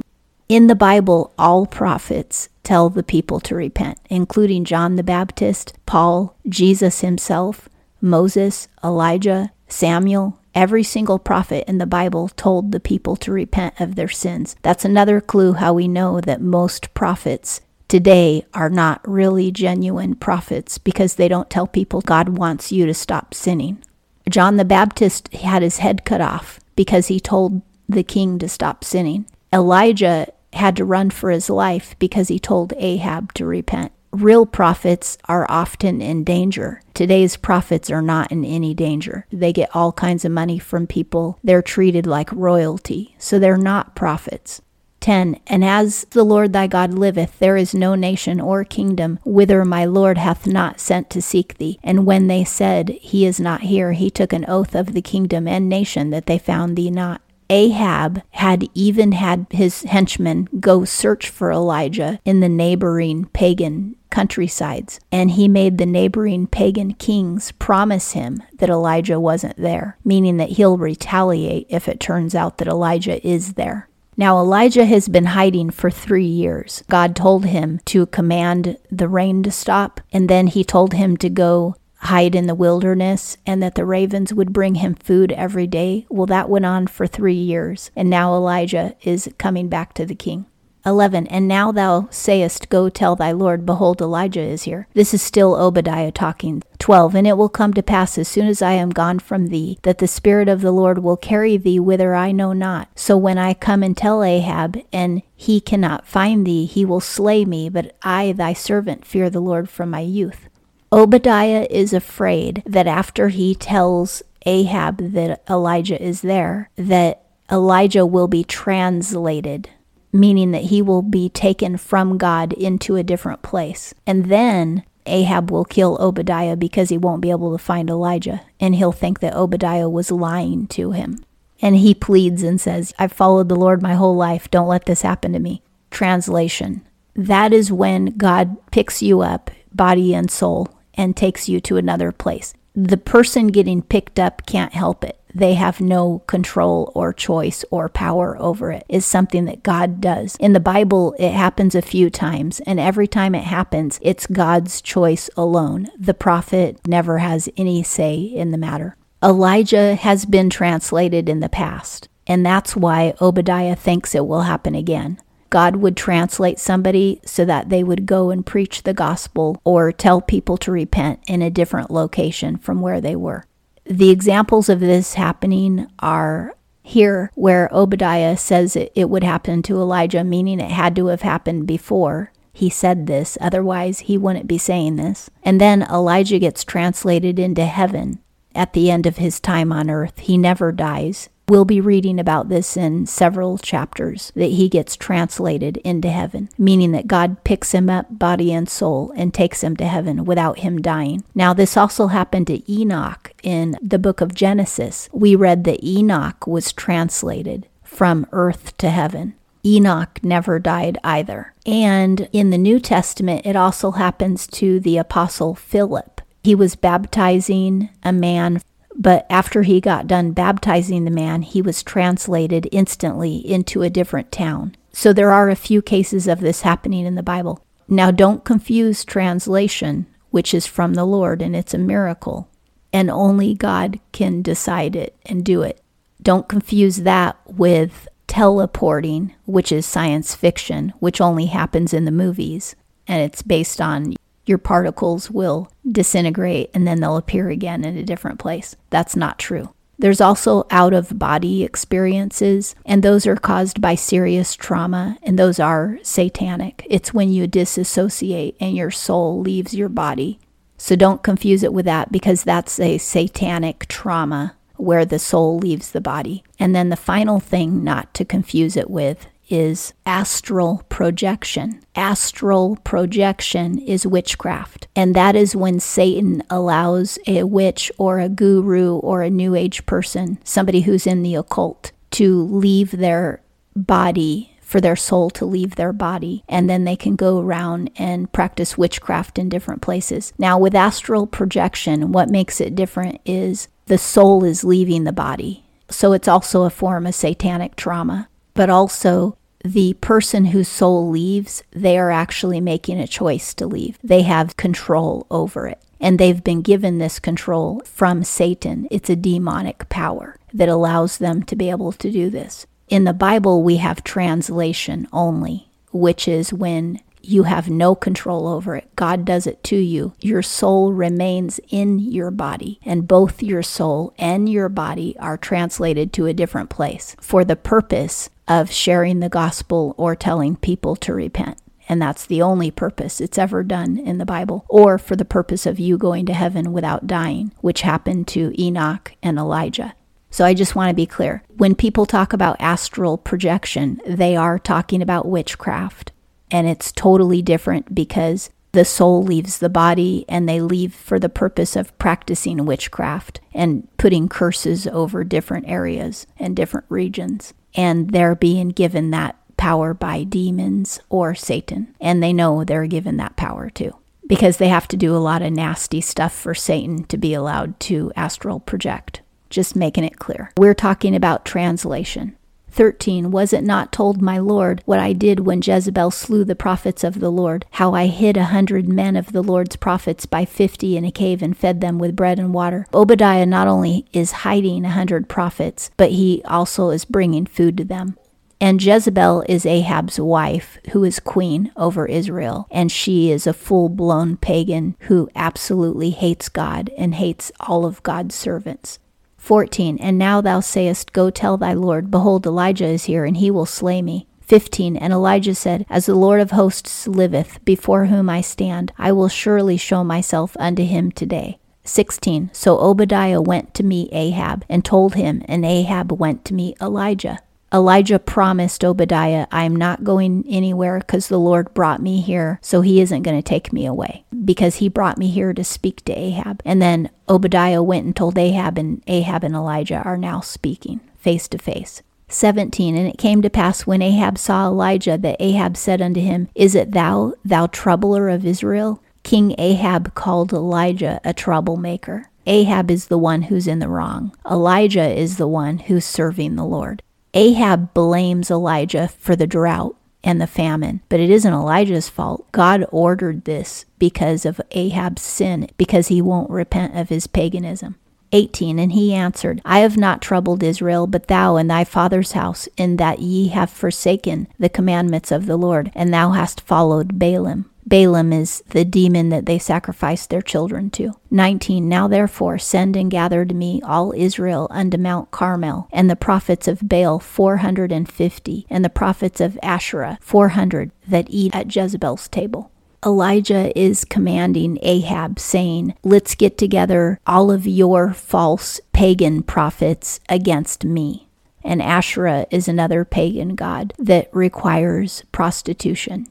In 0.47 0.67
the 0.67 0.75
Bible, 0.75 1.33
all 1.39 1.65
prophets 1.65 2.51
tell 2.63 2.91
the 2.91 3.03
people 3.03 3.41
to 3.41 3.55
repent, 3.55 3.99
including 4.11 4.67
John 4.67 4.97
the 4.97 5.03
Baptist, 5.03 5.73
Paul, 5.87 6.37
Jesus 6.47 7.01
himself, 7.01 7.67
Moses, 8.03 8.69
Elijah, 8.85 9.53
Samuel. 9.69 10.39
Every 10.55 10.83
single 10.83 11.19
prophet 11.19 11.65
in 11.67 11.79
the 11.79 11.87
Bible 11.87 12.29
told 12.29 12.73
the 12.73 12.81
people 12.81 13.17
to 13.17 13.33
repent 13.33 13.81
of 13.81 13.95
their 13.95 14.09
sins. 14.09 14.55
That's 14.61 14.85
another 14.85 15.23
clue 15.23 15.55
how 15.55 15.73
we 15.73 15.89
know 15.89 16.21
that 16.21 16.43
most 16.43 16.93
prophets 16.93 17.63
today 17.87 18.45
are 18.53 18.69
not 18.69 19.01
really 19.09 19.51
genuine 19.51 20.15
prophets 20.15 20.77
because 20.77 21.15
they 21.15 21.29
don't 21.29 21.49
tell 21.49 21.67
people 21.67 22.03
God 22.03 22.29
wants 22.29 22.71
you 22.71 22.85
to 22.85 22.93
stop 22.93 23.33
sinning. 23.33 23.83
John 24.29 24.59
the 24.59 24.65
Baptist 24.67 25.33
had 25.33 25.63
his 25.63 25.79
head 25.79 26.05
cut 26.05 26.21
off 26.21 26.61
because 26.78 27.09
he 27.09 27.19
told 27.19 27.61
the 27.89 28.05
king 28.05 28.39
to 28.39 28.49
stop 28.49 28.84
sinning. 28.84 29.27
Elijah 29.53 30.28
had 30.53 30.77
to 30.77 30.84
run 30.84 31.11
for 31.11 31.28
his 31.28 31.50
life 31.50 31.97
because 31.99 32.28
he 32.28 32.39
told 32.39 32.72
Ahab 32.77 33.33
to 33.34 33.44
repent. 33.44 33.91
Real 34.12 34.47
prophets 34.47 35.19
are 35.25 35.44
often 35.50 36.00
in 36.00 36.22
danger. 36.22 36.81
Today's 36.94 37.37
prophets 37.37 37.91
are 37.91 38.00
not 38.00 38.31
in 38.31 38.44
any 38.44 38.75
danger. 38.75 39.27
They 39.33 39.53
get 39.53 39.75
all 39.75 39.91
kinds 39.91 40.25
of 40.25 40.31
money 40.31 40.61
from 40.61 40.87
people. 40.87 41.41
They're 41.43 41.62
treated 41.62 42.06
like 42.06 42.31
royalty, 42.31 43.17
so 43.19 43.41
they're 43.41 43.56
not 43.56 43.97
prophets. 43.97 44.62
10. 45.08 45.40
And 45.46 45.64
as 45.64 46.05
the 46.10 46.22
Lord 46.22 46.52
thy 46.52 46.66
God 46.66 46.93
liveth, 46.93 47.38
there 47.38 47.56
is 47.56 47.72
no 47.72 47.94
nation 47.94 48.43
or 48.43 48.62
kingdom 48.62 49.19
whither 49.25 49.64
my 49.64 49.87
Lord 49.87 50.19
hath 50.19 50.46
not 50.46 50.81
sent 50.81 51.08
to 51.08 51.22
seek 51.22 51.56
thee. 51.56 51.78
And 51.82 52.05
when 52.05 52.26
they 52.26 52.44
said, 52.44 52.90
He 53.00 53.25
is 53.25 53.40
not 53.40 53.62
here, 53.62 53.93
he 53.93 54.10
took 54.10 54.34
an 54.34 54.44
oath 54.46 54.75
of 54.75 54.93
the 54.93 55.00
kingdom 55.00 55.49
and 55.49 55.66
nation 55.66 56.10
that 56.10 56.26
they 56.26 56.37
found 56.37 56.76
thee 56.76 56.90
not. 56.90 57.22
Ahab 57.49 58.20
had 58.32 58.69
even 58.75 59.12
had 59.12 59.46
his 59.49 59.84
henchmen 59.84 60.46
go 60.60 60.84
search 60.84 61.31
for 61.31 61.50
Elijah 61.50 62.20
in 62.26 62.40
the 62.40 62.49
neighboring 62.50 63.31
pagan 63.32 63.96
countrysides, 64.10 65.00
and 65.10 65.31
he 65.31 65.49
made 65.49 65.78
the 65.78 65.87
neighboring 65.87 66.46
pagan 66.46 66.93
kings 66.93 67.52
promise 67.52 68.12
him 68.12 68.43
that 68.58 68.69
Elijah 68.69 69.19
wasn't 69.19 69.56
there, 69.56 69.96
meaning 70.05 70.37
that 70.37 70.50
he'll 70.50 70.76
retaliate 70.76 71.66
if 71.70 71.88
it 71.88 71.99
turns 71.99 72.34
out 72.34 72.58
that 72.58 72.69
Elijah 72.69 73.26
is 73.26 73.55
there. 73.55 73.88
Now, 74.19 74.41
Elijah 74.41 74.85
has 74.85 75.09
been 75.09 75.26
hiding 75.26 75.70
for 75.70 75.93
three 75.93 76.26
years. 76.26 76.82
God 76.91 77.15
told 77.15 77.47
him 77.47 77.79
to 77.85 78.06
command 78.06 78.76
the 78.91 79.06
rain 79.06 79.44
to 79.44 79.53
stop, 79.53 80.00
and 80.12 80.29
then 80.29 80.49
he 80.49 80.65
told 80.65 80.93
him 80.93 81.17
to 81.19 81.31
go 81.31 81.76
hide 82.00 82.35
in 82.35 82.49
the 82.49 82.55
wilderness 82.56 83.37
and 83.47 83.62
that 83.62 83.76
the 83.76 83.85
ravens 83.85 84.35
would 84.35 84.53
bring 84.53 84.75
him 84.75 84.94
food 84.97 85.31
every 85.32 85.69
day. 85.69 86.05
Well, 86.09 86.26
that 86.26 86.50
went 86.50 86.67
on 86.67 86.88
for 86.88 87.06
three 87.06 87.35
years. 87.35 87.93
And 87.94 88.11
now 88.11 88.35
Elijah 88.35 88.97
is 89.03 89.31
coming 89.38 89.69
back 89.69 89.94
to 89.94 90.05
the 90.05 90.17
king. 90.17 90.47
11. 90.85 91.27
And 91.29 91.47
now 91.47 91.73
thou 91.73 92.09
sayest, 92.11 92.69
Go 92.69 92.89
tell 92.89 93.17
thy 93.17 93.33
Lord, 93.33 93.67
behold, 93.67 94.01
Elijah 94.01 94.41
is 94.41 94.63
here. 94.63 94.87
This 94.95 95.13
is 95.13 95.23
still 95.23 95.55
Obadiah 95.55 96.13
talking. 96.13 96.63
12. 96.79 97.15
And 97.15 97.27
it 97.27 97.37
will 97.37 97.49
come 97.49 97.75
to 97.75 97.83
pass 97.83 98.17
as 98.19 98.29
soon 98.29 98.47
as 98.47 98.63
I 98.63 98.73
am 98.73 98.91
gone 98.91 99.19
from 99.19 99.49
thee, 99.49 99.79
that 99.83 99.99
the 99.99 100.07
Spirit 100.09 100.49
of 100.49 100.61
the 100.61 100.73
Lord 100.73 101.01
will 101.01 101.17
carry 101.17 101.57
thee 101.57 101.81
whither 101.81 102.15
I 102.15 102.33
know 102.33 102.53
not. 102.53 102.89
So 102.95 103.17
when 103.17 103.39
I 103.39 103.55
come 103.55 103.83
and 103.83 103.97
tell 103.97 104.23
Ahab, 104.23 104.79
and 104.93 105.23
he 105.37 105.61
cannot 105.61 106.07
find 106.07 106.47
thee, 106.47 106.65
he 106.65 106.85
will 106.85 107.01
slay 107.01 107.45
me, 107.45 107.69
but 107.69 107.97
I, 108.03 108.33
thy 108.33 108.53
servant, 108.53 109.05
fear 109.05 109.29
the 109.29 109.41
Lord 109.41 109.69
from 109.69 109.91
my 109.91 110.01
youth. 110.01 110.49
Obadiah 110.91 111.67
is 111.69 111.93
afraid 111.93 112.63
that 112.65 112.87
after 112.87 113.29
he 113.29 113.55
tells 113.55 114.23
Ahab 114.47 115.13
that 115.13 115.43
Elijah 115.51 116.03
is 116.03 116.23
there, 116.23 116.71
that 116.77 117.23
Elijah 117.51 118.07
will 118.07 118.29
be 118.29 118.45
translated 118.45 119.71
meaning 120.12 120.52
that 120.52 120.64
he 120.64 120.82
will 120.82 121.02
be 121.02 121.28
taken 121.28 121.76
from 121.76 122.19
God 122.19 122.52
into 122.52 122.96
a 122.96 123.02
different 123.02 123.43
place. 123.43 123.94
And 124.06 124.26
then 124.26 124.84
Ahab 125.06 125.50
will 125.50 125.64
kill 125.64 125.96
Obadiah 126.00 126.56
because 126.56 126.88
he 126.88 126.99
won't 126.99 127.22
be 127.22 127.31
able 127.31 127.52
to 127.52 127.62
find 127.62 127.88
Elijah, 127.90 128.43
and 128.60 128.75
he'll 128.75 128.93
think 128.93 129.20
that 129.20 129.34
Obadiah 129.34 129.88
was 129.88 130.10
lying 130.10 130.66
to 130.69 130.93
him. 130.93 131.25
And 131.60 131.76
he 131.76 131.94
pleads 131.94 132.43
and 132.43 132.60
says, 132.60 132.94
I've 132.99 133.12
followed 133.12 133.49
the 133.49 133.56
Lord 133.56 133.82
my 133.82 133.94
whole 133.94 134.14
life. 134.14 134.50
Don't 134.50 134.69
let 134.69 134.87
this 134.87 135.02
happen 135.02 135.32
to 135.32 135.38
me. 135.38 135.62
Translation 135.90 136.82
That 137.16 137.52
is 137.52 137.72
when 137.72 138.16
God 138.16 138.56
picks 138.70 139.02
you 139.02 139.22
up, 139.22 139.50
body 139.72 140.14
and 140.14 140.31
soul, 140.31 140.69
and 140.94 141.16
takes 141.16 141.49
you 141.49 141.60
to 141.62 141.76
another 141.76 142.12
place. 142.12 142.55
The 142.75 142.96
person 142.96 143.49
getting 143.49 143.82
picked 143.82 144.20
up 144.20 144.46
can't 144.46 144.72
help 144.72 145.02
it 145.02 145.18
they 145.35 145.55
have 145.55 145.81
no 145.81 146.21
control 146.27 146.93
or 146.95 147.13
choice 147.13 147.65
or 147.71 147.89
power 147.89 148.37
over 148.41 148.73
it 148.73 148.85
is 148.89 149.05
something 149.05 149.45
that 149.45 149.63
God 149.63 150.01
does. 150.01 150.37
In 150.41 150.53
the 150.53 150.61
Bible, 150.61 151.15
it 151.19 151.33
happens 151.33 151.75
a 151.75 151.83
few 151.83 152.11
times, 152.11 152.61
and 152.61 152.81
every 152.81 153.07
time 153.07 153.35
it 153.35 153.45
happens, 153.45 153.99
it's 154.03 154.27
God's 154.27 154.81
choice 154.81 155.29
alone. 155.37 155.89
The 155.99 156.15
prophet 156.15 156.87
never 156.87 157.19
has 157.19 157.49
any 157.57 157.83
say 157.83 158.17
in 158.21 158.51
the 158.51 158.59
matter. 158.59 158.97
Elijah 159.23 159.95
has 159.97 160.25
been 160.25 160.49
translated 160.49 161.29
in 161.29 161.41
the 161.41 161.49
past, 161.49 162.09
and 162.27 162.47
that's 162.47 162.77
why 162.77 163.15
Obadiah 163.21 163.75
thinks 163.75 164.15
it 164.15 164.27
will 164.27 164.43
happen 164.43 164.75
again. 164.75 165.21
God 165.51 165.77
would 165.77 165.97
translate 165.97 166.59
somebody 166.59 167.21
so 167.25 167.45
that 167.47 167.71
they 167.71 167.83
would 167.83 168.05
go 168.05 168.31
and 168.31 168.45
preach 168.45 168.83
the 168.83 168.93
gospel 168.93 169.61
or 169.65 169.93
tell 169.93 170.21
people 170.21 170.59
to 170.59 170.71
repent 170.71 171.21
in 171.27 171.41
a 171.41 171.51
different 171.51 171.91
location 171.91 172.59
from 172.59 172.81
where 172.81 173.01
they 173.01 173.17
were. 173.17 173.45
The 173.88 174.11
examples 174.11 174.69
of 174.69 174.81
this 174.81 175.14
happening 175.14 175.87
are 175.99 176.55
here 176.82 177.31
where 177.35 177.69
Obadiah 177.73 178.37
says 178.37 178.76
it, 178.76 178.93
it 178.94 179.08
would 179.11 179.25
happen 179.25 179.62
to 179.62 179.76
Elijah, 179.76 180.25
meaning 180.25 180.61
it 180.61 180.70
had 180.70 180.94
to 180.96 181.06
have 181.06 181.23
happened 181.23 181.67
before 181.67 182.32
he 182.58 182.69
said 182.69 183.06
this, 183.06 183.38
otherwise, 183.40 184.00
he 184.00 184.19
wouldn't 184.19 184.49
be 184.49 184.58
saying 184.58 184.96
this. 184.96 185.31
And 185.44 185.61
then 185.61 185.85
Elijah 185.85 186.40
gets 186.40 186.64
translated 186.64 187.38
into 187.38 187.64
heaven 187.64 188.19
at 188.52 188.73
the 188.73 188.90
end 188.90 189.06
of 189.06 189.19
his 189.19 189.38
time 189.38 189.73
on 189.73 189.88
earth. 189.88 190.19
He 190.19 190.37
never 190.37 190.73
dies. 190.73 191.29
We'll 191.49 191.65
be 191.65 191.81
reading 191.81 192.21
about 192.21 192.50
this 192.50 192.77
in 192.77 193.06
several 193.06 193.56
chapters 193.56 194.33
that 194.37 194.50
he 194.50 194.69
gets 194.69 194.97
translated 194.97 195.79
into 195.79 196.11
heaven, 196.11 196.50
meaning 196.59 196.93
that 196.93 197.06
God 197.06 197.43
picks 197.43 197.73
him 197.73 197.89
up, 197.89 198.06
body 198.19 198.53
and 198.53 198.69
soul, 198.69 199.15
and 199.17 199.33
takes 199.33 199.62
him 199.62 199.75
to 199.79 199.87
heaven 199.87 200.27
without 200.27 200.59
him 200.59 200.83
dying. 200.83 201.25
Now, 201.35 201.55
this 201.55 201.75
also 201.75 202.09
happened 202.09 202.49
to 202.49 202.71
Enoch 202.71 203.33
in 203.43 203.79
the 203.81 203.99
book 203.99 204.21
of 204.21 204.35
Genesis. 204.35 205.09
We 205.11 205.35
read 205.35 205.65
that 205.65 205.83
Enoch 205.83 206.47
was 206.47 206.71
translated 206.71 207.67
from 207.83 208.27
earth 208.31 208.77
to 208.77 208.91
heaven. 208.91 209.35
Enoch 209.65 210.21
never 210.23 210.59
died 210.59 210.99
either. 211.03 211.55
And 211.65 212.29
in 212.31 212.51
the 212.51 212.59
New 212.59 212.79
Testament, 212.79 213.47
it 213.47 213.56
also 213.56 213.93
happens 213.93 214.47
to 214.49 214.81
the 214.81 214.99
Apostle 214.99 215.55
Philip. 215.55 216.21
He 216.44 216.55
was 216.55 216.77
baptizing 216.77 217.89
a 218.03 218.12
man 218.12 218.61
but 218.99 219.25
after 219.31 219.62
he 219.62 219.81
got 219.81 220.09
done 220.09 220.33
baptizing 220.33 221.05
the 221.05 221.11
man, 221.11 221.43
he 221.43 221.62
was 221.62 221.85
translated 221.85 222.69
instantly 222.73 223.37
into 223.37 223.83
a 223.83 223.91
different 223.91 224.33
town. 224.33 224.77
So 224.93 225.12
there 225.12 225.31
are 225.31 225.49
a 225.49 225.55
few 225.55 225.81
cases 225.81 226.27
of 226.27 226.41
this 226.41 226.62
happening 226.62 227.06
in 227.06 227.15
the 227.15 227.23
Bible. 227.23 227.65
Now, 227.87 228.11
don't 228.11 228.45
confuse 228.45 229.05
translation, 229.05 230.06
which 230.31 230.53
is 230.53 230.67
from 230.67 230.95
the 230.95 231.06
Lord 231.06 231.41
and 231.41 231.55
it's 231.55 231.73
a 231.73 231.79
miracle, 231.79 232.50
and 232.93 233.09
only 233.09 233.55
God 233.55 234.00
can 234.11 234.43
decide 234.43 234.97
it 234.97 235.17
and 235.25 235.44
do 235.44 235.62
it. 235.62 235.81
Don't 236.21 236.49
confuse 236.49 236.99
that 236.99 237.39
with 237.47 238.09
teleporting, 238.27 239.33
which 239.47 239.71
is 239.71 239.87
science 239.87 240.35
fiction, 240.35 240.93
which 240.99 241.21
only 241.21 241.47
happens 241.47 241.94
in 241.94 242.05
the 242.05 242.11
movies, 242.11 242.75
and 243.06 243.23
it's 243.23 243.43
based 243.43 243.81
on 243.81 244.15
your 244.49 244.59
particles 244.59 245.31
will 245.31 245.71
disintegrate 245.91 246.71
and 246.75 246.87
then 246.87 247.00
they'll 247.00 247.17
appear 247.17 247.50
again 247.50 247.85
in 247.85 247.97
a 247.97 248.03
different 248.03 248.39
place. 248.39 248.77
That's 248.91 249.17
not 249.17 249.39
true. 249.39 249.75
There's 250.00 250.21
also 250.21 250.65
out 250.71 250.95
of 250.95 251.19
body 251.19 251.65
experiences, 251.65 252.77
and 252.87 253.03
those 253.03 253.27
are 253.27 253.35
caused 253.35 253.81
by 253.81 253.97
serious 253.97 254.55
trauma, 254.55 255.19
and 255.25 255.37
those 255.37 255.59
are 255.59 255.99
satanic. 256.03 256.87
It's 256.89 257.12
when 257.12 257.31
you 257.31 257.49
disassociate 257.49 258.56
and 258.61 258.77
your 258.77 258.93
soul 258.93 259.41
leaves 259.41 259.75
your 259.75 259.89
body. 259.89 260.39
So 260.77 260.94
don't 260.94 261.25
confuse 261.25 261.65
it 261.65 261.73
with 261.73 261.85
that 261.87 262.12
because 262.12 262.44
that's 262.44 262.79
a 262.79 262.99
satanic 262.99 263.89
trauma 263.89 264.55
where 264.77 265.05
the 265.05 265.19
soul 265.19 265.59
leaves 265.59 265.91
the 265.91 266.01
body. 266.01 266.44
And 266.61 266.77
then 266.77 266.91
the 266.91 266.97
final 266.97 267.41
thing 267.41 267.83
not 267.83 268.15
to 268.15 268.25
confuse 268.25 268.77
it 268.77 268.89
with 268.89 269.27
is 269.49 269.93
astral 270.06 270.83
projection. 270.89 271.81
Astral 271.95 272.77
projection 272.85 273.79
is 273.79 274.06
witchcraft. 274.06 274.89
And 274.95 275.15
that 275.15 275.37
is 275.37 275.56
when 275.56 275.81
Satan 275.81 276.43
allows 276.50 277.19
a 277.27 277.45
witch 277.45 277.91
or 277.99 278.19
a 278.21 278.29
guru 278.29 278.97
or 278.97 279.23
a 279.23 279.31
new 279.31 279.55
age 279.55 279.87
person, 279.87 280.39
somebody 280.45 280.83
who's 280.83 281.06
in 281.06 281.23
the 281.23 281.35
occult, 281.35 281.93
to 282.12 282.43
leave 282.45 282.93
their 282.93 283.43
body 283.77 284.55
for 284.61 284.81
their 284.83 284.97
soul 284.97 285.31
to 285.31 285.47
leave 285.47 285.77
their 285.77 285.94
body, 285.94 286.44
and 286.47 286.69
then 286.69 286.85
they 286.85 286.97
can 286.97 287.17
go 287.17 287.41
around 287.41 287.91
and 287.97 288.31
practice 288.33 288.77
witchcraft 288.77 289.39
in 289.39 289.49
different 289.49 289.81
places. 289.81 290.35
Now, 290.37 290.59
with 290.59 290.75
astral 290.75 291.27
projection, 291.27 292.12
what 292.12 292.29
makes 292.29 292.61
it 292.61 292.75
different 292.75 293.23
is 293.25 293.69
the 293.87 293.97
soul 293.97 294.44
is 294.44 294.65
leaving 294.65 295.05
the 295.05 295.12
body. 295.12 295.65
So 295.89 296.12
it's 296.12 296.29
also 296.29 296.65
a 296.65 296.70
form 296.70 297.06
of 297.06 297.15
satanic 297.15 297.77
trauma 297.77 298.29
but 298.58 298.69
also 298.69 299.39
the 299.65 299.94
person 299.94 300.46
whose 300.46 300.69
soul 300.69 301.08
leaves, 301.10 301.62
they 301.72 301.98
are 301.98 302.10
actually 302.10 302.60
making 302.60 302.98
a 302.98 303.06
choice 303.06 303.55
to 303.55 303.67
leave. 303.67 303.98
They 304.03 304.22
have 304.22 304.56
control 304.56 305.27
over 305.31 305.67
it. 305.67 305.81
And 306.00 306.19
they've 306.19 306.43
been 306.44 306.62
given 306.62 306.98
this 306.98 307.19
control 307.19 307.82
from 307.84 308.22
Satan. 308.22 308.86
It's 308.91 309.10
a 309.10 309.17
demonic 309.17 309.88
power 309.88 310.36
that 310.55 310.69
allows 310.69 311.19
them 311.19 311.43
to 311.44 311.56
be 311.56 311.70
able 311.70 311.93
to 311.93 312.10
do 312.10 312.31
this. 312.31 312.67
In 312.88 313.05
the 313.05 313.12
Bible, 313.12 313.62
we 313.62 313.77
have 313.79 314.05
translation 314.05 315.08
only, 315.12 315.69
which 315.91 316.29
is 316.29 316.53
when 316.53 317.00
you 317.22 317.44
have 317.44 317.69
no 317.69 317.94
control 317.94 318.46
over 318.46 318.77
it. 318.77 318.89
God 318.96 319.25
does 319.25 319.46
it 319.46 319.63
to 319.65 319.77
you. 319.77 320.13
Your 320.20 320.43
soul 320.43 320.93
remains 320.93 321.60
in 321.69 321.98
your 321.98 322.31
body, 322.31 322.81
and 322.84 323.08
both 323.08 323.43
your 323.43 323.63
soul 323.63 324.15
and 324.19 324.48
your 324.48 324.69
body 324.69 325.17
are 325.19 325.37
translated 325.37 326.13
to 326.13 326.27
a 326.27 326.34
different 326.34 326.70
place 326.70 327.17
for 327.20 327.44
the 327.44 327.56
purpose 327.56 328.31
of 328.46 328.70
sharing 328.70 329.20
the 329.20 329.29
gospel 329.29 329.94
or 329.98 330.17
telling 330.17 330.56
people 330.56 330.96
to 330.96 331.13
repent. 331.13 331.60
And 331.91 332.03
that's 332.03 332.27
the 332.27 332.43
only 332.43 332.70
purpose 332.70 333.20
it's 333.20 333.39
ever 333.39 333.63
done 333.63 333.98
in 333.98 334.19
the 334.19 334.27
Bible, 334.27 334.67
or 334.69 334.98
for 334.98 335.17
the 335.17 335.25
purpose 335.25 335.65
of 335.65 335.79
you 335.79 335.96
going 335.96 336.27
to 336.27 336.34
heaven 336.34 336.72
without 336.72 337.06
dying, 337.06 337.53
which 337.60 337.81
happened 337.81 338.29
to 338.29 338.53
Enoch 338.60 339.13
and 339.22 339.39
Elijah. 339.39 339.94
So 340.31 340.44
I 340.44 340.53
just 340.53 340.75
want 340.75 340.91
to 340.91 340.94
be 340.94 341.06
clear. 341.06 341.43
When 341.56 341.75
people 341.75 342.05
talk 342.05 342.34
about 342.34 342.60
astral 342.60 343.17
projection, 343.17 344.03
they 344.06 344.37
are 344.37 344.58
talking 344.58 345.01
about 345.01 345.27
witchcraft 345.27 346.13
and 346.50 346.67
it's 346.67 346.93
totally 346.93 347.43
different 347.43 347.94
because 347.94 348.50
the 348.72 348.84
soul 348.84 349.22
leaves 349.22 349.58
the 349.58 349.69
body 349.69 350.24
and 350.28 350.48
they 350.48 350.60
leave 350.60 350.94
for 350.94 351.19
the 351.19 351.28
purpose 351.28 351.74
of 351.74 351.96
practicing 351.98 352.64
witchcraft 352.67 353.40
and 353.55 353.88
putting 353.96 354.28
curses 354.28 354.86
over 354.86 355.24
different 355.24 355.69
areas 355.69 356.26
and 356.38 356.55
different 356.55 356.86
regions. 356.88 357.55
And 357.74 358.10
they're 358.10 358.34
being 358.34 358.69
given 358.69 359.10
that 359.10 359.36
power 359.56 359.94
by 359.94 360.24
demons 360.24 361.00
or 361.08 361.34
Satan. 361.34 361.94
And 362.00 362.22
they 362.22 362.32
know 362.32 362.62
they're 362.62 362.86
given 362.86 363.17
that 363.17 363.36
power 363.36 363.70
too 363.70 363.96
because 364.28 364.58
they 364.58 364.69
have 364.69 364.86
to 364.88 364.96
do 364.96 365.17
a 365.17 365.19
lot 365.19 365.43
of 365.43 365.52
nasty 365.52 366.00
stuff 366.00 366.32
for 366.32 366.55
Satan 366.55 367.05
to 367.05 367.17
be 367.17 367.34
allowed 367.34 367.81
to 367.81 368.12
astral 368.14 368.60
project. 368.60 369.22
Just 369.50 369.74
making 369.74 370.05
it 370.05 370.19
clear. 370.19 370.52
We're 370.58 370.74
talking 370.74 371.17
about 371.17 371.46
translation. 371.46 372.36
13 372.79 373.32
Was 373.32 373.53
it 373.53 373.65
not 373.65 373.91
told 373.91 374.23
my 374.23 374.39
Lord 374.39 374.82
what 374.85 375.01
I 375.01 375.13
did 375.13 375.41
when 375.41 375.61
Jezebel 375.61 376.13
slew 376.13 376.44
the 376.44 376.55
prophets 376.55 377.03
of 377.03 377.19
the 377.19 377.29
Lord, 377.29 377.67
how 377.73 377.93
I 377.93 378.06
hid 378.06 378.37
a 378.37 378.44
hundred 378.44 378.89
men 378.89 379.17
of 379.17 379.32
the 379.32 379.43
Lord's 379.43 379.75
prophets 379.75 380.27
by 380.27 380.44
fifty 380.44 380.97
in 380.97 381.05
a 381.05 381.11
cave 381.11 381.43
and 381.43 381.56
fed 381.56 381.81
them 381.81 381.99
with 381.99 382.15
bread 382.15 382.39
and 382.39 382.55
water? 382.55 382.87
Obadiah 382.94 383.47
not 383.47 383.67
only 383.67 384.06
is 384.13 384.47
hiding 384.47 384.85
a 384.85 384.91
hundred 384.91 385.29
prophets, 385.29 385.91
but 385.97 386.13
he 386.13 386.41
also 386.44 386.91
is 386.91 387.05
bringing 387.05 387.47
food 387.47 387.77
to 387.79 387.85
them. 387.85 388.17
And 388.61 388.81
Jezebel 388.81 389.44
is 389.49 389.67
Ahab's 389.67 390.20
wife, 390.20 390.79
who 390.93 391.03
is 391.03 391.19
queen 391.19 391.73
over 391.77 392.06
Israel, 392.06 392.69
and 392.70 392.93
she 392.93 393.32
is 393.32 393.49
a 393.49 393.53
full 393.53 393.89
blown 393.89 394.37
pagan 394.37 394.94
who 395.01 395.29
absolutely 395.35 396.11
hates 396.11 396.49
God 396.49 396.93
and 396.97 397.17
hates 397.17 397.51
all 397.58 397.85
of 397.85 398.05
God's 398.05 398.37
servants. 398.37 399.01
14. 399.48 399.96
And 399.98 400.19
now 400.19 400.43
thou 400.43 400.60
sayest, 400.60 401.14
Go 401.14 401.31
tell 401.31 401.56
thy 401.56 401.72
Lord, 401.72 402.10
Behold, 402.10 402.46
Elijah 402.46 402.84
is 402.84 403.05
here, 403.05 403.24
and 403.24 403.38
he 403.38 403.50
will 403.50 403.64
slay 403.64 404.02
me. 404.02 404.26
15. 404.43 404.94
And 404.94 405.10
Elijah 405.10 405.55
said, 405.55 405.86
As 405.88 406.05
the 406.05 406.14
Lord 406.14 406.43
of 406.43 406.50
hosts 406.50 407.08
liveth, 407.08 407.64
before 407.64 408.05
whom 408.06 408.28
I 408.28 408.43
stand, 408.43 408.93
I 408.98 409.10
will 409.12 409.31
surely 409.31 409.78
show 409.78 410.05
myself 410.05 410.55
unto 410.60 410.84
him 410.84 411.10
today. 411.10 411.58
16. 411.84 412.50
So 412.52 412.78
Obadiah 412.78 413.40
went 413.40 413.72
to 413.72 413.82
meet 413.82 414.10
Ahab, 414.12 414.67
and 414.69 414.84
told 414.84 415.14
him, 415.14 415.40
and 415.46 415.64
Ahab 415.64 416.12
went 416.12 416.44
to 416.44 416.52
meet 416.52 416.76
Elijah. 416.78 417.38
Elijah 417.72 418.19
promised 418.19 418.84
Obadiah, 418.84 419.46
I'm 419.53 419.77
not 419.77 420.05
going 420.05 420.44
anywhere 420.48 421.01
because 421.01 421.29
the 421.29 421.39
Lord 421.39 421.75
brought 421.75 422.01
me 422.01 422.20
here, 422.20 422.58
so 422.63 422.81
he 422.81 423.01
isn't 423.01 423.22
going 423.22 423.37
to 423.37 423.43
take 423.43 423.72
me 423.72 423.84
away 423.84 424.25
because 424.44 424.77
he 424.77 424.89
brought 424.89 425.19
me 425.19 425.29
here 425.29 425.53
to 425.53 425.63
speak 425.63 426.05
to 426.06 426.19
Ahab. 426.19 426.63
And 426.65 426.81
then 426.81 427.10
Obadiah 427.29 427.82
went 427.82 428.06
and 428.06 428.17
told 428.17 428.39
Ahab, 428.39 428.79
and 428.79 429.03
Ahab 429.06 429.44
and 429.44 429.55
Elijah 429.55 430.03
are 430.05 430.17
now 430.17 430.41
speaking 430.41 431.01
face 431.19 431.48
to 431.48 431.58
face. 431.58 432.03
17 432.29 432.96
And 432.96 433.08
it 433.08 433.19
came 433.19 433.43
to 433.43 433.51
pass 433.51 433.87
when 433.87 434.03
Ahab 434.03 434.39
saw 434.39 434.67
Elijah 434.67 435.19
that 435.19 435.37
Ahab 435.41 435.77
said 435.77 436.01
unto 436.01 436.20
him, 436.20 436.48
Is 436.55 436.75
it 436.75 436.93
thou, 436.93 437.34
thou 437.44 437.67
troubler 437.67 438.29
of 438.29 438.46
Israel? 438.46 439.03
King 439.22 439.55
Ahab 439.58 440.15
called 440.15 440.53
Elijah 440.53 441.20
a 441.25 441.34
troublemaker. 441.34 442.31
Ahab 442.46 442.91
is 442.91 443.08
the 443.08 443.19
one 443.19 443.43
who's 443.43 443.67
in 443.67 443.79
the 443.79 443.89
wrong. 443.89 444.34
Elijah 444.51 445.06
is 445.06 445.37
the 445.37 445.48
one 445.48 445.79
who's 445.81 446.05
serving 446.05 446.56
the 446.56 446.65
Lord. 446.65 447.03
Ahab 447.39 447.95
blames 447.95 448.51
Elijah 448.51 449.07
for 449.07 449.37
the 449.37 449.47
drought 449.47 449.95
and 450.25 450.41
the 450.41 450.49
famine, 450.49 451.03
but 451.09 451.21
it 451.21 451.31
isn't 451.31 451.55
Elijah's 451.55 452.09
fault. 452.09 452.51
God 452.51 452.85
ordered 452.91 453.45
this 453.45 453.85
because 454.01 454.45
of 454.45 454.61
Ahab's 454.73 455.23
sin, 455.23 455.69
because 455.77 456.09
he 456.09 456.21
won't 456.21 456.51
repent 456.51 456.97
of 456.97 457.11
his 457.11 457.29
paganism. 457.29 457.95
18 458.33 458.81
And 458.81 458.91
he 458.91 459.15
answered, 459.15 459.63
I 459.65 459.79
have 459.79 459.97
not 459.97 460.21
troubled 460.21 460.65
Israel, 460.65 461.07
but 461.07 461.29
thou 461.29 461.55
and 461.55 461.71
thy 461.71 461.85
father's 461.85 462.33
house, 462.33 462.69
in 462.77 462.97
that 462.97 463.21
ye 463.21 463.49
have 463.49 463.71
forsaken 463.71 464.49
the 464.59 464.69
commandments 464.69 465.31
of 465.31 465.47
the 465.47 465.57
Lord, 465.57 465.93
and 465.95 466.13
thou 466.13 466.33
hast 466.33 466.61
followed 466.63 467.21
Baalim. 467.21 467.67
Balaam 467.89 468.35
is 468.35 468.63
the 468.69 468.85
demon 468.85 469.31
that 469.31 469.47
they 469.47 469.59
sacrificed 469.59 470.29
their 470.29 470.43
children 470.43 470.91
to. 470.91 471.15
19. 471.31 471.89
Now 471.89 472.07
therefore 472.07 472.59
send 472.59 472.97
and 472.97 473.11
gather 473.11 473.47
to 473.47 473.55
me 473.55 473.81
all 473.83 474.13
Israel 474.15 474.69
unto 474.71 474.99
Mount 474.99 475.31
Carmel, 475.31 475.89
and 475.91 476.11
the 476.11 476.17
prophets 476.17 476.69
of 476.69 476.87
Baal 476.87 477.19
450, 477.19 478.67
and 478.69 478.85
the 478.85 478.91
prophets 478.91 479.41
of 479.41 479.59
Asherah 479.63 480.19
400 480.21 480.91
that 481.07 481.29
eat 481.31 481.55
at 481.55 481.75
Jezebel's 481.75 482.29
table. 482.29 482.71
Elijah 483.07 483.77
is 483.79 484.05
commanding 484.05 484.79
Ahab, 484.83 485.39
saying, 485.39 485.95
Let's 486.03 486.35
get 486.35 486.59
together 486.59 487.21
all 487.27 487.51
of 487.51 487.67
your 487.67 488.13
false 488.13 488.81
pagan 488.93 489.43
prophets 489.43 490.21
against 490.29 490.85
me. 490.85 491.29
And 491.65 491.81
Asherah 491.81 492.47
is 492.51 492.69
another 492.69 493.05
pagan 493.05 493.55
god 493.55 493.95
that 493.99 494.29
requires 494.33 495.23
prostitution. 495.33 496.27